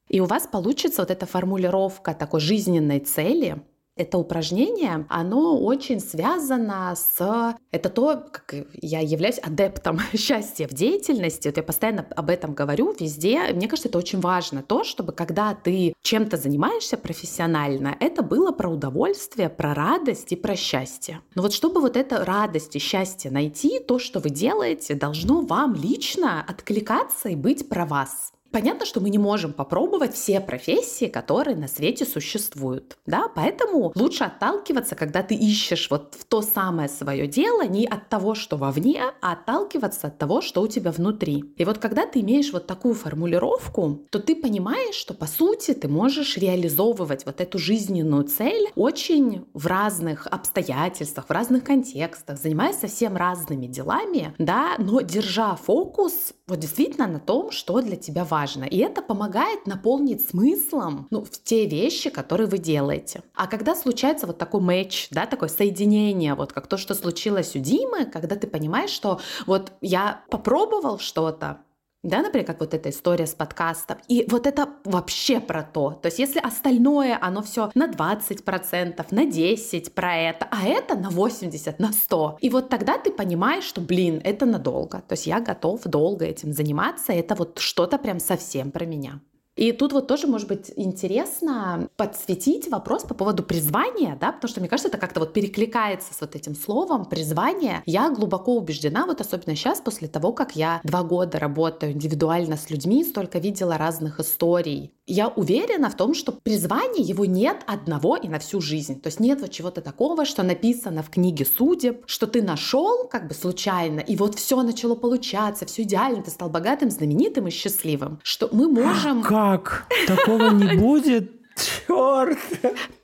И 0.10 0.20
у 0.20 0.26
вас 0.26 0.46
получится 0.46 1.04
вот 1.04 1.12
эта 1.12 1.26
формулировка 1.26 2.14
такой 2.14 2.42
жизненной 2.42 3.00
цели, 3.00 3.64
это 4.02 4.18
упражнение, 4.18 5.06
оно 5.10 5.60
очень 5.60 6.00
связано 6.00 6.94
с... 6.96 7.56
Это 7.72 7.90
то, 7.90 8.24
как 8.32 8.56
я 8.74 9.00
являюсь 9.00 9.40
адептом 9.40 10.00
счастья 10.16 10.68
в 10.68 10.74
деятельности. 10.74 11.48
Вот 11.48 11.58
я 11.58 11.64
постоянно 11.64 12.06
об 12.16 12.30
этом 12.30 12.54
говорю 12.54 12.96
везде. 13.00 13.54
Мне 13.54 13.68
кажется, 13.68 13.90
это 13.90 13.98
очень 13.98 14.20
важно. 14.20 14.64
То, 14.64 14.84
чтобы 14.84 15.14
когда 15.14 15.54
ты 15.54 15.94
чем-то 16.02 16.38
занимаешься 16.38 16.98
профессионально, 16.98 17.96
это 18.00 18.24
было 18.24 18.52
про 18.52 18.70
удовольствие, 18.70 19.50
про 19.50 19.74
радость 19.74 20.32
и 20.32 20.36
про 20.36 20.56
счастье. 20.56 21.22
Но 21.36 21.44
вот 21.44 21.54
чтобы 21.54 21.82
вот 21.82 21.96
это 21.96 22.26
радость 22.26 22.76
и 22.76 22.80
счастье 22.80 23.32
найти, 23.32 23.80
то, 23.80 24.00
что 24.00 24.20
вы 24.20 24.30
делаете, 24.30 24.96
должно 24.96 25.42
вам 25.42 25.76
лично 25.76 26.44
откликаться 26.48 27.30
и 27.30 27.36
быть 27.36 27.70
про 27.70 27.86
вас. 27.86 28.34
Понятно, 28.52 28.86
что 28.86 29.00
мы 29.00 29.10
не 29.10 29.18
можем 29.18 29.54
попробовать 29.54 30.14
все 30.14 30.42
профессии, 30.42 31.06
которые 31.06 31.56
на 31.56 31.70
свете 31.70 32.06
существуют, 32.06 32.98
да, 33.06 33.30
поэтому 33.34 33.94
лучше 33.96 34.26
отталкиваться, 34.26 34.96
когда 34.96 35.24
ты 35.24 35.36
ищешь 35.36 35.90
вот 35.90 36.16
в 36.20 36.26
то 36.26 36.42
самое 36.42 36.90
свое 36.90 37.28
дело, 37.28 37.64
не 37.64 37.86
от 37.86 38.10
того, 38.10 38.36
что 38.36 38.58
вовне, 38.58 39.04
а 39.22 39.34
отталкиваться 39.34 40.08
от 40.08 40.18
того, 40.18 40.42
что 40.42 40.62
у 40.62 40.68
тебя 40.68 40.92
внутри. 40.92 41.46
И 41.56 41.64
вот 41.64 41.78
когда 41.78 42.06
ты 42.06 42.20
имеешь 42.20 42.52
вот 42.52 42.68
такую 42.68 42.94
формулировку, 42.94 44.02
то 44.10 44.20
ты 44.20 44.36
понимаешь, 44.36 44.96
что 44.96 45.14
по 45.14 45.28
сути 45.28 45.74
ты 45.74 45.88
можешь 45.88 46.38
реализовывать 46.38 47.26
вот 47.26 47.40
эту 47.40 47.58
жизненную 47.58 48.26
цель 48.26 48.68
очень 48.76 49.46
в 49.54 49.66
разных 49.66 50.28
обстоятельствах, 50.28 51.28
в 51.28 51.32
разных 51.32 51.64
контекстах, 51.64 52.38
занимаясь 52.38 52.80
совсем 52.80 53.16
разными 53.16 53.68
делами, 53.68 54.36
да, 54.38 54.76
но 54.78 55.00
держа 55.02 55.56
фокус 55.56 56.34
вот 56.48 56.60
действительно 56.60 57.08
на 57.08 57.20
том, 57.20 57.52
что 57.52 57.82
для 57.82 57.96
тебя 57.96 58.26
важно 58.26 58.41
важно. 58.42 58.64
И 58.64 58.78
это 58.78 59.02
помогает 59.02 59.68
наполнить 59.68 60.28
смыслом 60.28 61.08
ну, 61.12 61.24
в 61.24 61.30
те 61.30 61.68
вещи, 61.68 62.10
которые 62.10 62.48
вы 62.48 62.58
делаете. 62.58 63.22
А 63.36 63.48
когда 63.48 63.76
случается 63.76 64.28
вот 64.28 64.38
такой 64.38 64.62
матч, 64.62 65.08
да, 65.12 65.26
такое 65.26 65.50
соединение, 65.50 66.34
вот 66.34 66.54
как 66.54 66.68
то, 66.68 66.78
что 66.78 66.96
случилось 66.96 67.56
у 67.56 67.60
Димы, 67.60 68.06
когда 68.06 68.36
ты 68.36 68.48
понимаешь, 68.48 68.90
что 68.90 69.20
вот 69.46 69.74
я 69.82 70.22
попробовал 70.30 71.00
что-то, 71.00 71.60
да, 72.04 72.22
например, 72.22 72.48
как 72.48 72.60
вот 72.60 72.74
эта 72.74 72.90
история 72.90 73.28
с 73.28 73.34
подкастом. 73.34 73.98
И 74.08 74.26
вот 74.28 74.48
это 74.48 74.70
вообще 74.86 75.40
про 75.40 75.62
то. 75.62 75.92
То 75.92 76.08
есть 76.08 76.18
если 76.18 76.40
остальное, 76.40 77.18
оно 77.22 77.44
все 77.44 77.70
на 77.76 77.88
20%, 77.88 79.06
на 79.12 79.26
10% 79.26 79.92
про 79.92 80.16
это, 80.16 80.48
а 80.50 80.68
это 80.68 80.96
на 80.96 81.10
80%, 81.10 81.76
на 81.78 81.92
100%. 81.92 82.38
И 82.40 82.50
вот 82.50 82.70
тогда 82.70 82.98
ты 82.98 83.12
понимаешь, 83.12 83.66
что, 83.66 83.82
блин, 83.82 84.20
это 84.24 84.46
надолго. 84.46 85.04
То 85.08 85.14
есть 85.14 85.28
я 85.28 85.40
готов 85.40 85.84
долго 85.84 86.26
этим 86.26 86.54
заниматься. 86.54 87.14
Это 87.14 87.36
вот 87.36 87.60
что-то 87.60 88.00
прям 88.00 88.20
совсем 88.20 88.72
про 88.72 88.86
меня. 88.86 89.22
И 89.56 89.74
тут 89.74 89.92
вот 89.92 90.08
тоже 90.08 90.28
может 90.28 90.48
быть 90.48 90.72
интересно 90.76 91.90
подсветить 91.98 92.70
вопрос 92.70 93.04
по 93.04 93.14
поводу 93.14 93.44
призвания, 93.44 94.18
да, 94.20 94.32
потому 94.32 94.50
что 94.50 94.60
мне 94.62 94.70
кажется, 94.70 94.88
это 94.88 94.98
как-то 94.98 95.20
вот 95.20 95.34
перекликается 95.34 96.14
с 96.14 96.22
вот 96.22 96.36
этим 96.36 96.56
словом 96.56 97.06
призвание. 97.06 97.84
Я 97.86 98.10
глубоко 98.10 98.56
убеждена, 98.56 99.06
вот 99.06 99.20
особенно 99.20 99.56
сейчас, 99.56 99.82
после 99.82 100.08
того, 100.08 100.32
как 100.32 100.56
я 100.56 100.80
два 100.84 101.04
года 101.04 101.38
работаю 101.40 101.92
индивидуально 101.92 102.56
с 102.56 102.70
людьми, 102.70 103.04
столько 103.04 103.40
видела 103.40 103.78
разных 103.78 104.20
историй 104.20 104.94
я 105.08 105.28
уверена 105.28 105.90
в 105.90 105.98
том, 105.98 106.14
что 106.14 106.32
призвания 106.32 107.04
его 107.04 107.26
нет 107.26 107.64
одного 107.68 108.16
и 108.16 108.28
на 108.28 108.40
всю 108.40 108.62
жизнь. 108.62 109.02
То 109.02 109.08
есть 109.08 109.20
нет 109.20 109.42
вот 109.42 109.52
чего-то 109.52 109.82
такого, 109.82 110.26
что 110.26 110.44
написано 110.44 111.04
в 111.04 111.10
книге 111.10 111.46
судеб, 111.46 112.04
что 112.06 112.28
ты 112.28 112.42
нашел 112.42 113.08
как 113.08 113.28
бы 113.28 113.34
случайно, 113.34 114.00
и 114.00 114.16
вот 114.16 114.36
все 114.36 114.62
начало 114.62 114.96
получаться, 114.96 115.66
все 115.66 115.84
идеально, 115.84 116.24
ты 116.24 116.32
стал 116.32 116.50
богатым, 116.50 116.90
знаменитым 116.90 117.48
и 117.48 117.52
счастливым. 117.52 118.20
Что 118.24 118.50
мы 118.52 118.70
можем... 118.70 119.22
Как? 119.24 119.88
Такого 120.08 120.52
не 120.52 120.76
будет? 120.80 121.41
Черт! 121.62 122.38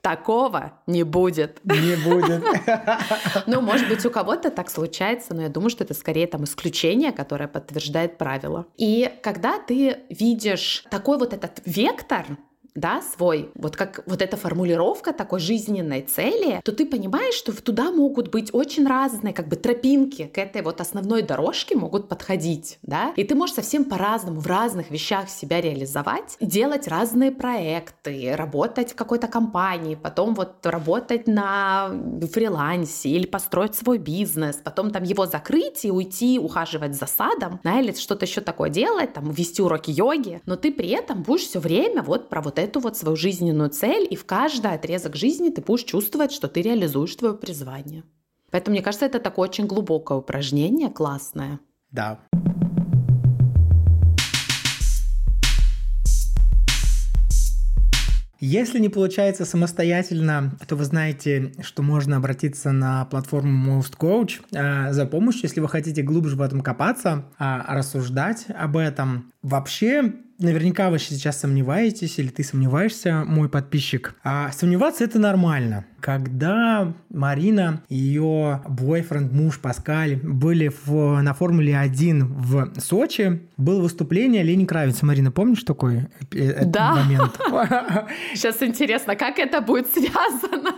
Такого 0.01 0.79
не 0.87 1.03
будет. 1.03 1.59
Не 1.63 1.95
будет. 1.95 2.43
Ну, 3.45 3.61
может 3.61 3.87
быть, 3.87 4.05
у 4.05 4.09
кого-то 4.09 4.51
так 4.51 4.69
случается, 4.69 5.33
но 5.33 5.43
я 5.43 5.49
думаю, 5.49 5.69
что 5.69 5.83
это 5.83 5.93
скорее 5.93 6.27
там 6.27 6.43
исключение, 6.43 7.11
которое 7.11 7.47
подтверждает 7.47 8.17
правило. 8.17 8.65
И 8.77 9.11
когда 9.21 9.59
ты 9.59 9.99
видишь 10.09 10.83
такой 10.89 11.17
вот 11.17 11.33
этот 11.33 11.61
вектор, 11.65 12.25
да, 12.77 13.01
свой, 13.01 13.49
вот 13.55 13.75
как 13.75 14.03
вот 14.05 14.21
эта 14.21 14.37
формулировка 14.37 15.11
такой 15.11 15.39
жизненной 15.39 16.03
цели, 16.03 16.61
то 16.63 16.71
ты 16.71 16.85
понимаешь, 16.85 17.33
что 17.33 17.51
туда 17.59 17.91
могут 17.91 18.29
быть 18.29 18.53
очень 18.53 18.87
разные 18.87 19.33
как 19.33 19.47
бы 19.47 19.55
тропинки 19.55 20.27
к 20.27 20.37
этой 20.37 20.61
вот 20.61 20.79
основной 20.79 21.23
дорожке 21.23 21.75
могут 21.75 22.07
подходить, 22.07 22.77
да, 22.83 23.13
и 23.15 23.23
ты 23.23 23.33
можешь 23.33 23.55
совсем 23.55 23.83
по-разному 23.83 24.39
в 24.39 24.47
разных 24.47 24.91
вещах 24.91 25.27
себя 25.29 25.59
реализовать, 25.59 26.37
делать 26.39 26.87
разные 26.87 27.31
проекты, 27.31 28.35
работать 28.35 28.91
в 28.91 28.95
какой-то 28.95 29.27
компании, 29.27 29.95
потом 29.95 30.35
вот 30.35 30.63
работать 30.63 31.27
на 31.27 31.91
фрилансе 32.31 33.09
или 33.09 33.25
построить 33.25 33.73
свой 33.73 33.97
бизнес, 33.97 34.57
потом 34.63 34.91
там 34.91 35.01
его 35.01 35.25
закрыть 35.25 35.83
и 35.83 35.91
уйти 35.91 36.37
ухаживать 36.37 36.93
за 36.93 37.07
садом, 37.07 37.59
да, 37.63 37.79
или 37.79 37.91
что-то 37.93 38.25
еще 38.25 38.41
такое 38.41 38.69
делать, 38.69 39.13
там 39.13 39.31
вести 39.31 39.63
уроки 39.63 39.89
йоги, 39.89 40.41
но 40.45 40.55
ты 40.57 40.71
при 40.71 40.89
этом 40.89 41.23
будешь 41.23 41.47
все 41.47 41.59
время 41.59 42.03
вот 42.03 42.29
про 42.29 42.41
вот 42.41 42.59
это 42.59 42.66
эту 42.67 42.79
вот 42.79 42.97
свою 42.97 43.15
жизненную 43.15 43.69
цель, 43.69 44.07
и 44.09 44.15
в 44.15 44.25
каждый 44.25 44.71
отрезок 44.71 45.15
жизни 45.15 45.49
ты 45.49 45.61
будешь 45.61 45.85
чувствовать, 45.85 46.31
что 46.31 46.47
ты 46.47 46.61
реализуешь 46.61 47.15
твое 47.15 47.33
призвание. 47.33 48.03
Поэтому, 48.51 48.75
мне 48.75 48.83
кажется, 48.83 49.05
это 49.05 49.19
такое 49.19 49.49
очень 49.49 49.67
глубокое 49.67 50.17
упражнение, 50.17 50.89
классное. 50.89 51.59
Да. 51.91 52.19
Если 58.39 58.77
не 58.79 58.89
получается 58.89 59.45
самостоятельно, 59.45 60.55
то 60.67 60.75
вы 60.75 60.83
знаете, 60.83 61.53
что 61.61 61.81
можно 61.81 62.17
обратиться 62.17 62.71
на 62.71 63.05
платформу 63.05 63.79
Most 63.79 63.97
Coach 63.97 64.41
э, 64.51 64.93
за 64.93 65.07
помощью, 65.07 65.45
если 65.45 65.59
вы 65.59 65.67
хотите 65.67 66.03
глубже 66.03 66.35
в 66.35 66.41
этом 66.41 66.61
копаться, 66.61 67.25
э, 67.39 67.61
рассуждать 67.67 68.45
об 68.49 68.77
этом. 68.77 69.33
Вообще, 69.41 70.13
наверняка 70.39 70.89
вы 70.89 70.99
сейчас 70.99 71.39
сомневаетесь, 71.39 72.19
или 72.19 72.29
ты 72.29 72.43
сомневаешься, 72.43 73.23
мой 73.25 73.49
подписчик. 73.49 74.15
А 74.23 74.51
сомневаться 74.51 75.03
это 75.03 75.19
нормально. 75.19 75.85
Когда 75.99 76.93
Марина 77.09 77.81
и 77.89 77.95
ее 77.95 78.61
бойфренд, 78.67 79.31
муж 79.31 79.59
Паскаль 79.59 80.17
были 80.17 80.71
в, 80.85 81.21
на 81.21 81.33
Формуле 81.33 81.77
1 81.77 82.25
в 82.25 82.79
Сочи, 82.79 83.41
было 83.57 83.81
выступление 83.81 84.43
Лени 84.43 84.65
Кравица. 84.65 85.05
Марина, 85.05 85.31
помнишь 85.31 85.63
такой 85.63 86.07
э, 86.31 86.49
этот 86.49 86.71
да. 86.71 86.95
момент? 86.95 87.39
Сейчас 88.33 88.61
интересно, 88.61 89.15
как 89.15 89.39
это 89.39 89.61
будет 89.61 89.87
связано? 89.91 90.75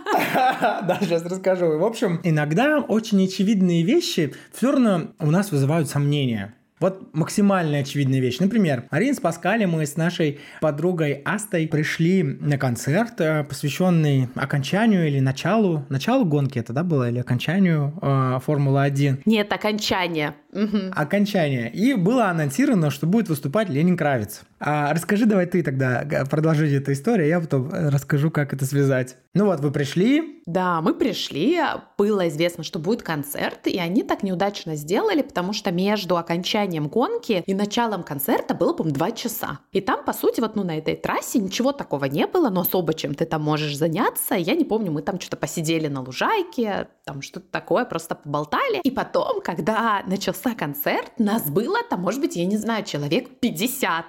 Да, 0.80 0.98
сейчас 1.00 1.24
расскажу. 1.24 1.78
В 1.78 1.84
общем, 1.84 2.20
иногда 2.24 2.80
очень 2.80 3.24
очевидные 3.24 3.82
вещи 3.82 4.34
все 4.52 4.72
равно 4.72 5.12
у 5.18 5.30
нас 5.30 5.50
вызывают 5.50 5.88
сомнения. 5.88 6.54
Вот 6.80 7.14
максимально 7.14 7.78
очевидная 7.78 8.20
вещь. 8.20 8.38
Например, 8.38 8.84
Арин 8.88 9.14
с 9.14 9.20
Паскали 9.20 9.66
мы 9.66 9.84
с 9.84 9.96
нашей 9.96 10.40
подругой 10.62 11.20
Астой 11.26 11.68
пришли 11.68 12.22
на 12.22 12.56
концерт, 12.56 13.20
э, 13.20 13.44
посвященный 13.44 14.28
окончанию 14.34 15.06
или 15.06 15.20
началу, 15.20 15.84
началу 15.90 16.24
гонки 16.24 16.58
это, 16.58 16.72
да, 16.72 16.82
было, 16.82 17.10
или 17.10 17.18
окончанию 17.18 17.92
э, 18.00 18.38
Формулы-1? 18.42 19.22
Нет, 19.26 19.52
окончание. 19.52 20.34
Угу. 20.52 20.92
Окончание. 20.94 21.70
И 21.70 21.94
было 21.94 22.26
анонсировано, 22.26 22.90
что 22.90 23.06
будет 23.06 23.28
выступать 23.28 23.68
Ленин 23.68 23.96
Кравец. 23.96 24.42
А 24.58 24.92
расскажи 24.92 25.26
давай 25.26 25.46
ты 25.46 25.62
тогда, 25.62 26.04
продолжи 26.28 26.68
эту 26.76 26.92
историю, 26.92 27.28
я 27.28 27.40
потом 27.40 27.70
э, 27.72 27.88
расскажу, 27.88 28.30
как 28.30 28.52
это 28.52 28.66
связать. 28.66 29.16
Ну 29.32 29.46
вот, 29.46 29.60
вы 29.60 29.70
пришли. 29.70 30.42
Да, 30.44 30.80
мы 30.80 30.94
пришли, 30.94 31.60
было 31.96 32.28
известно, 32.28 32.64
что 32.64 32.78
будет 32.80 33.02
концерт, 33.02 33.66
и 33.66 33.78
они 33.78 34.02
так 34.02 34.22
неудачно 34.24 34.74
сделали, 34.74 35.22
потому 35.22 35.52
что 35.52 35.70
между 35.70 36.16
окончанием 36.16 36.88
гонки 36.88 37.44
и 37.46 37.54
началом 37.54 38.02
концерта 38.02 38.54
было, 38.54 38.72
по-моему, 38.72 38.96
два 38.96 39.12
часа. 39.12 39.60
И 39.70 39.80
там, 39.80 40.04
по 40.04 40.12
сути, 40.12 40.40
вот 40.40 40.56
ну 40.56 40.64
на 40.64 40.76
этой 40.76 40.96
трассе 40.96 41.38
ничего 41.38 41.72
такого 41.72 42.06
не 42.06 42.26
было, 42.26 42.50
но 42.50 42.62
особо 42.62 42.94
чем 42.94 43.14
ты 43.14 43.26
там 43.26 43.42
можешь 43.42 43.76
заняться. 43.76 44.34
Я 44.34 44.54
не 44.54 44.64
помню, 44.64 44.90
мы 44.90 45.02
там 45.02 45.20
что-то 45.20 45.36
посидели 45.36 45.86
на 45.86 46.02
лужайке, 46.02 46.88
там 47.04 47.22
что-то 47.22 47.46
такое, 47.50 47.84
просто 47.84 48.16
поболтали. 48.16 48.80
И 48.82 48.90
потом, 48.90 49.40
когда 49.42 50.02
начался 50.06 50.39
концерт, 50.54 51.12
нас 51.18 51.50
было 51.50 51.78
там, 51.88 52.00
может 52.00 52.20
быть, 52.20 52.36
я 52.36 52.46
не 52.46 52.56
знаю, 52.56 52.84
человек 52.84 53.40
50. 53.40 54.04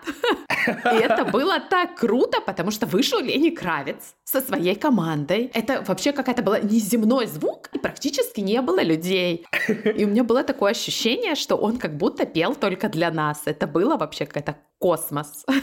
И 0.68 0.96
это 0.96 1.26
было 1.26 1.60
так 1.60 1.96
круто, 1.96 2.42
потому 2.42 2.72
что 2.72 2.86
вышел 2.86 3.20
Лени 3.20 3.50
Кравец 3.50 4.16
со 4.24 4.42
своей 4.42 4.76
командой. 4.76 5.52
Это 5.54 5.84
вообще 5.88 6.12
какая-то 6.12 6.44
была 6.44 6.60
неземной 6.60 7.28
звук, 7.28 7.70
и 7.74 7.80
практически 7.80 8.42
не 8.42 8.62
было 8.62 8.82
людей. 8.82 9.46
И 9.68 10.06
у 10.06 10.08
меня 10.08 10.24
было 10.24 10.44
такое 10.44 10.72
ощущение, 10.72 11.36
что 11.36 11.56
он 11.56 11.78
как 11.78 11.98
будто 11.98 12.26
пел 12.26 12.56
только 12.56 12.90
для 12.90 13.12
нас. 13.12 13.42
Это 13.46 13.68
было 13.68 13.98
вообще 13.98 14.26
какая-то 14.26 14.56
космос. 14.82 15.46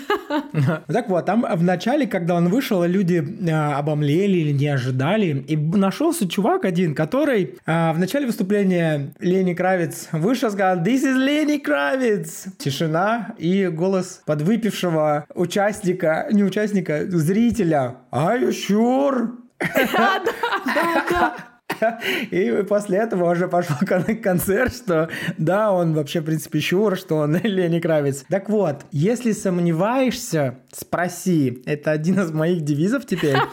Так 0.87 1.09
вот, 1.09 1.26
там 1.26 1.44
в 1.50 1.62
начале, 1.62 2.07
когда 2.07 2.35
он 2.35 2.48
вышел, 2.48 2.85
люди 2.85 3.16
э, 3.16 3.50
обомлели 3.50 4.38
или 4.38 4.52
не 4.52 4.68
ожидали. 4.68 5.44
И 5.48 5.57
нашелся 5.57 6.28
чувак 6.28 6.64
один, 6.64 6.94
который 6.94 7.59
э, 7.66 7.92
в 7.92 7.98
начале 7.98 8.26
выступления 8.26 9.12
Лени 9.18 9.54
Кравец 9.54 10.09
вышел, 10.12 10.50
сказал 10.50 10.85
«This 10.85 11.04
is 11.04 11.16
Лени 11.16 11.59
Кравец!» 11.59 12.44
Тишина 12.59 13.35
и 13.38 13.66
голос 13.66 14.22
подвыпившего 14.24 15.26
участника, 15.35 16.28
не 16.31 16.44
участника, 16.44 17.04
зрителя 17.09 17.96
«Are 18.12 18.40
you 18.40 18.50
sure?» 18.50 19.31
Да, 19.92 20.22
да, 20.64 21.04
да. 21.11 21.37
И 22.30 22.64
после 22.68 22.98
этого 22.98 23.30
уже 23.30 23.48
пошел 23.48 23.76
концерт, 24.22 24.74
что 24.74 25.08
да, 25.36 25.72
он 25.72 25.94
вообще, 25.94 26.20
в 26.20 26.24
принципе, 26.24 26.60
щур, 26.60 26.96
что 26.96 27.16
он 27.16 27.37
Лени 27.42 27.81
Кравец. 27.81 28.24
Так 28.29 28.48
вот, 28.48 28.85
если 28.90 29.33
сомневаешься, 29.33 30.58
спроси. 30.72 31.62
Это 31.66 31.90
один 31.92 32.20
из 32.20 32.31
моих 32.33 32.62
девизов 32.62 33.06
теперь. 33.06 33.37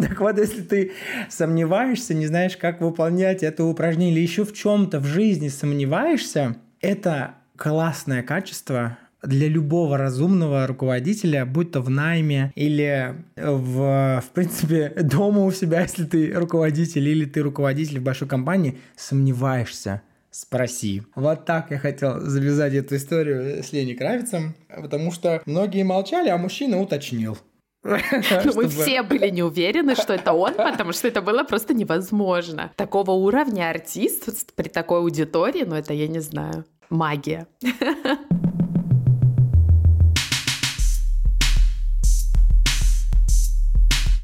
Так 0.00 0.20
вот, 0.20 0.38
если 0.38 0.62
ты 0.62 0.92
сомневаешься, 1.28 2.14
не 2.14 2.26
знаешь, 2.26 2.56
как 2.56 2.80
выполнять 2.80 3.42
это 3.42 3.64
упражнение, 3.64 4.14
или 4.14 4.20
еще 4.20 4.44
в 4.44 4.52
чем-то 4.52 5.00
в 5.00 5.04
жизни 5.04 5.48
сомневаешься, 5.48 6.56
это 6.80 7.34
классное 7.56 8.22
качество, 8.22 8.98
для 9.22 9.48
любого 9.48 9.96
разумного 9.96 10.66
руководителя, 10.66 11.44
будь 11.44 11.72
то 11.72 11.80
в 11.80 11.90
найме 11.90 12.52
или 12.54 13.14
в, 13.36 14.22
в 14.24 14.30
принципе, 14.32 14.92
дома 15.02 15.44
у 15.44 15.52
себя, 15.52 15.82
если 15.82 16.04
ты 16.04 16.32
руководитель 16.32 17.08
или 17.08 17.24
ты 17.24 17.40
руководитель 17.40 18.00
в 18.00 18.02
большой 18.02 18.28
компании, 18.28 18.78
сомневаешься, 18.96 20.02
спроси. 20.30 21.02
Вот 21.14 21.44
так 21.44 21.70
я 21.70 21.78
хотел 21.78 22.20
завязать 22.20 22.74
эту 22.74 22.96
историю 22.96 23.62
с 23.62 23.72
Леней 23.72 23.94
Кравицем, 23.94 24.54
потому 24.68 25.10
что 25.10 25.42
многие 25.46 25.82
молчали, 25.82 26.28
а 26.28 26.36
мужчина 26.36 26.80
уточнил. 26.80 27.38
Мы 27.84 28.68
все 28.68 29.02
были 29.02 29.30
не 29.30 29.42
уверены, 29.42 29.94
что 29.94 30.12
это 30.12 30.32
он, 30.32 30.54
потому 30.54 30.92
что 30.92 31.08
это 31.08 31.22
было 31.22 31.44
просто 31.44 31.74
невозможно. 31.74 32.72
Такого 32.76 33.12
уровня 33.12 33.70
артист 33.70 34.52
при 34.54 34.68
такой 34.68 34.98
аудитории, 34.98 35.64
ну 35.64 35.76
это 35.76 35.94
я 35.94 36.08
не 36.08 36.20
знаю, 36.20 36.64
магия. 36.90 37.46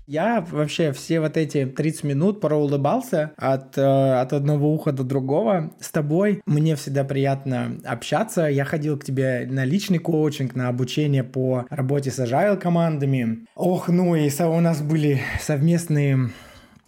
Я 0.07 0.45
вообще 0.51 0.93
все 0.93 1.21
вот 1.21 1.37
эти 1.37 1.65
30 1.65 2.05
минут 2.05 2.41
проулыбался 2.41 3.33
от, 3.37 3.79
э, 3.79 3.83
от 4.21 4.33
одного 4.35 4.75
уха 4.75 4.93
до 4.93 5.03
другого. 5.03 5.73
С 5.81 5.91
тобой 5.91 6.43
мне 6.45 6.77
всегда 6.77 7.05
приятно 7.05 7.79
общаться. 7.85 8.43
Я 8.43 8.65
ходил 8.65 8.99
к 8.99 9.05
тебе 9.05 9.47
на 9.49 9.65
личный 9.65 9.99
коучинг, 9.99 10.55
на 10.55 10.69
обучение 10.69 11.25
по 11.25 11.65
работе 11.71 12.11
с 12.11 12.19
agile 12.19 12.59
командами. 12.59 13.47
Ох, 13.55 13.89
ну 13.89 14.15
и 14.15 14.31
у 14.43 14.61
нас 14.61 14.83
были 14.83 15.23
совместные 15.41 16.31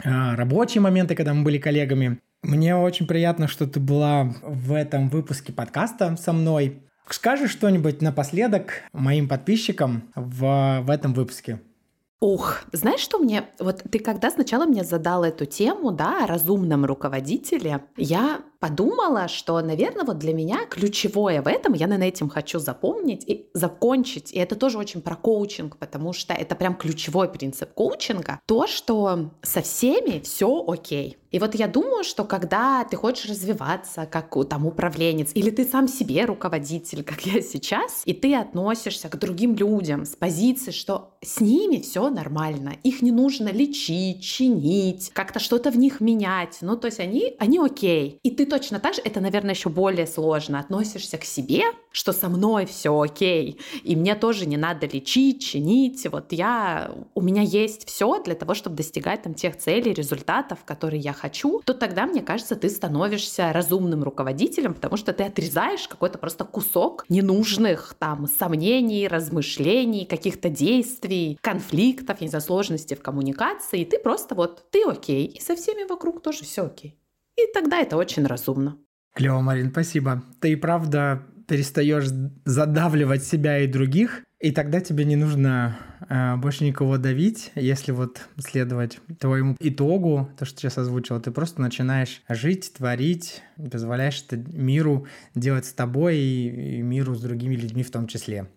э, 0.03 0.35
рабочие 0.35 0.81
моменты, 0.81 1.15
когда 1.15 1.33
мы 1.33 1.43
были 1.43 1.57
коллегами. 1.57 2.19
Мне 2.43 2.75
очень 2.75 3.07
приятно, 3.07 3.47
что 3.47 3.65
ты 3.65 3.79
была 3.79 4.35
в 4.43 4.73
этом 4.73 5.09
выпуске 5.09 5.51
подкаста 5.51 6.15
со 6.17 6.33
мной. 6.33 6.83
Скажи 7.09 7.47
что-нибудь 7.47 8.01
напоследок 8.01 8.83
моим 8.93 9.27
подписчикам 9.27 10.03
в, 10.13 10.81
в 10.81 10.89
этом 10.91 11.13
выпуске. 11.13 11.59
Ух, 12.19 12.61
знаешь, 12.71 12.99
что 12.99 13.19
мне... 13.19 13.49
Вот 13.59 13.83
ты 13.91 13.99
когда 13.99 14.31
сначала 14.31 14.65
мне 14.65 14.83
задал 14.83 15.23
эту 15.23 15.45
тему, 15.45 15.91
да, 15.91 16.23
о 16.23 16.27
разумном 16.27 16.83
руководителе, 16.83 17.85
я 17.95 18.41
подумала, 18.59 19.27
что, 19.27 19.59
наверное, 19.61 20.05
вот 20.05 20.17
для 20.17 20.33
меня 20.33 20.65
ключевое 20.65 21.41
в 21.41 21.47
этом, 21.47 21.73
я, 21.73 21.87
наверное, 21.87 22.09
этим 22.09 22.29
хочу 22.29 22.59
запомнить 22.59 23.23
и 23.27 23.49
закончить, 23.53 24.33
и 24.33 24.39
это 24.39 24.55
тоже 24.55 24.77
очень 24.77 25.01
про 25.01 25.15
коучинг, 25.15 25.77
потому 25.77 26.13
что 26.13 26.33
это 26.33 26.55
прям 26.55 26.75
ключевой 26.75 27.29
принцип 27.29 27.73
коучинга, 27.73 28.39
то, 28.45 28.67
что 28.67 29.31
со 29.41 29.61
всеми 29.61 30.21
все 30.21 30.63
окей. 30.67 31.17
И 31.31 31.39
вот 31.39 31.55
я 31.55 31.67
думаю, 31.67 32.03
что 32.03 32.23
когда 32.23 32.83
ты 32.85 32.95
хочешь 32.95 33.29
развиваться 33.29 34.07
как 34.09 34.33
там 34.47 34.65
управленец, 34.65 35.31
или 35.33 35.49
ты 35.49 35.65
сам 35.65 35.87
себе 35.87 36.25
руководитель, 36.25 37.03
как 37.03 37.25
я 37.25 37.41
сейчас, 37.41 38.01
и 38.05 38.13
ты 38.13 38.33
относишься 38.35 39.09
к 39.09 39.19
другим 39.19 39.55
людям 39.55 40.05
с 40.05 40.15
позиции, 40.15 40.71
что 40.71 41.17
с 41.21 41.39
ними 41.41 41.81
все 41.81 42.09
нормально, 42.09 42.73
их 42.83 43.01
не 43.01 43.11
нужно 43.11 43.49
лечить, 43.49 44.23
чинить, 44.23 45.11
как-то 45.13 45.39
что-то 45.39 45.69
в 45.69 45.77
них 45.77 45.99
менять, 45.99 46.57
ну 46.61 46.75
то 46.77 46.87
есть 46.87 46.99
они, 46.99 47.35
они 47.39 47.59
окей. 47.59 48.19
И 48.23 48.31
ты 48.31 48.46
точно 48.47 48.79
так 48.79 48.95
же, 48.95 49.01
это, 49.03 49.19
наверное, 49.21 49.53
еще 49.53 49.69
более 49.69 50.07
сложно, 50.07 50.59
относишься 50.59 51.17
к 51.17 51.23
себе, 51.23 51.63
что 51.91 52.13
со 52.13 52.29
мной 52.29 52.65
все 52.65 52.99
окей, 52.99 53.59
и 53.83 53.95
мне 53.95 54.15
тоже 54.15 54.45
не 54.45 54.57
надо 54.57 54.87
лечить, 54.87 55.43
чинить, 55.43 56.07
вот 56.11 56.31
я, 56.31 56.91
у 57.13 57.21
меня 57.21 57.41
есть 57.41 57.87
все 57.87 58.21
для 58.23 58.35
того, 58.35 58.53
чтобы 58.53 58.75
достигать 58.75 59.23
там 59.23 59.33
тех 59.33 59.57
целей, 59.57 59.93
результатов, 59.93 60.59
которые 60.65 60.99
я 60.99 61.13
хочу, 61.13 61.61
то 61.65 61.73
тогда, 61.73 62.05
мне 62.05 62.21
кажется, 62.21 62.55
ты 62.55 62.69
становишься 62.69 63.51
разумным 63.53 64.03
руководителем, 64.03 64.73
потому 64.73 64.97
что 64.97 65.13
ты 65.13 65.23
отрезаешь 65.23 65.87
какой-то 65.87 66.17
просто 66.17 66.45
кусок 66.45 67.05
ненужных 67.09 67.95
там 67.99 68.27
сомнений, 68.27 69.07
размышлений, 69.07 70.05
каких-то 70.05 70.49
действий, 70.49 71.37
конфликтов, 71.41 72.21
я 72.21 72.25
не 72.25 72.29
знаю, 72.29 72.41
сложностей 72.41 72.95
в 72.95 73.01
коммуникации, 73.01 73.81
и 73.81 73.85
ты 73.85 73.99
просто 73.99 74.35
вот, 74.35 74.65
ты 74.71 74.83
окей, 74.83 75.25
и 75.25 75.41
со 75.41 75.55
всеми 75.55 75.87
вокруг 75.87 76.21
тоже 76.21 76.43
все 76.43 76.63
окей. 76.63 76.97
И 77.37 77.51
тогда 77.53 77.79
это 77.79 77.97
очень 77.97 78.25
разумно. 78.25 78.77
Клево, 79.13 79.41
Марин, 79.41 79.71
спасибо. 79.71 80.23
Ты 80.41 80.53
и 80.53 80.55
правда 80.55 81.23
перестаешь 81.47 82.07
задавливать 82.45 83.23
себя 83.23 83.59
и 83.59 83.67
других, 83.67 84.23
и 84.39 84.51
тогда 84.51 84.81
тебе 84.81 85.05
не 85.05 85.15
нужно 85.15 85.79
э, 86.09 86.35
больше 86.35 86.63
никого 86.63 86.97
давить, 86.97 87.51
если 87.55 87.91
вот 87.91 88.21
следовать 88.37 88.99
твоему 89.19 89.55
итогу, 89.59 90.29
то, 90.37 90.45
что 90.45 90.59
сейчас 90.59 90.77
озвучил, 90.77 91.19
ты 91.19 91.31
просто 91.31 91.61
начинаешь 91.61 92.21
жить, 92.29 92.73
творить, 92.77 93.41
позволяешь 93.71 94.23
это 94.27 94.37
миру 94.37 95.07
делать 95.33 95.65
с 95.65 95.73
тобой 95.73 96.17
и, 96.17 96.77
и 96.77 96.81
миру 96.81 97.15
с 97.15 97.21
другими 97.21 97.55
людьми 97.55 97.81
в 97.81 97.89
том 97.89 98.05
числе. 98.05 98.47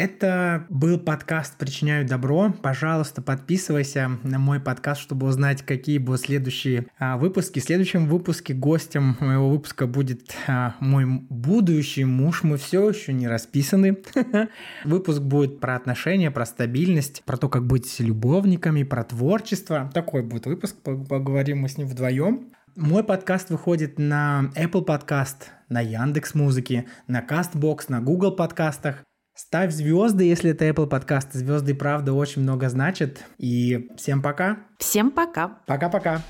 Это 0.00 0.64
был 0.70 0.98
подкаст 0.98 1.58
«Причиняю 1.58 2.08
добро». 2.08 2.54
Пожалуйста, 2.62 3.20
подписывайся 3.20 4.12
на 4.22 4.38
мой 4.38 4.58
подкаст, 4.58 5.02
чтобы 5.02 5.26
узнать, 5.26 5.60
какие 5.60 5.98
будут 5.98 6.22
следующие 6.22 6.86
а, 6.98 7.18
выпуски. 7.18 7.58
В 7.58 7.64
следующем 7.64 8.08
выпуске 8.08 8.54
гостем 8.54 9.18
моего 9.20 9.50
выпуска 9.50 9.86
будет 9.86 10.34
а, 10.48 10.74
мой 10.80 11.04
будущий 11.04 12.06
муж. 12.06 12.44
Мы 12.44 12.56
все 12.56 12.88
еще 12.88 13.12
не 13.12 13.28
расписаны. 13.28 13.98
Выпуск 14.84 15.20
будет 15.20 15.60
про 15.60 15.76
отношения, 15.76 16.30
про 16.30 16.46
стабильность, 16.46 17.22
про 17.26 17.36
то, 17.36 17.50
как 17.50 17.66
быть 17.66 18.00
любовниками, 18.00 18.84
про 18.84 19.04
творчество. 19.04 19.90
Такой 19.92 20.22
будет 20.22 20.46
выпуск, 20.46 20.76
поговорим 20.82 21.58
мы 21.58 21.68
с 21.68 21.76
ним 21.76 21.86
вдвоем. 21.86 22.54
Мой 22.74 23.04
подкаст 23.04 23.50
выходит 23.50 23.98
на 23.98 24.50
Apple 24.56 24.86
Podcast, 24.86 25.48
на 25.68 25.82
Яндекс 25.82 26.34
Музыки, 26.34 26.88
на 27.06 27.20
Castbox, 27.20 27.84
на 27.88 28.00
Google 28.00 28.32
подкастах. 28.32 29.04
Ставь 29.42 29.72
звезды, 29.72 30.24
если 30.24 30.50
это 30.50 30.66
Apple 30.66 30.86
подкаст. 30.86 31.32
Звезды, 31.32 31.74
правда, 31.74 32.12
очень 32.12 32.42
много 32.42 32.68
значит. 32.68 33.24
И 33.38 33.88
всем 33.96 34.20
пока. 34.20 34.58
Всем 34.76 35.10
пока. 35.10 35.60
Пока-пока. 35.64 36.20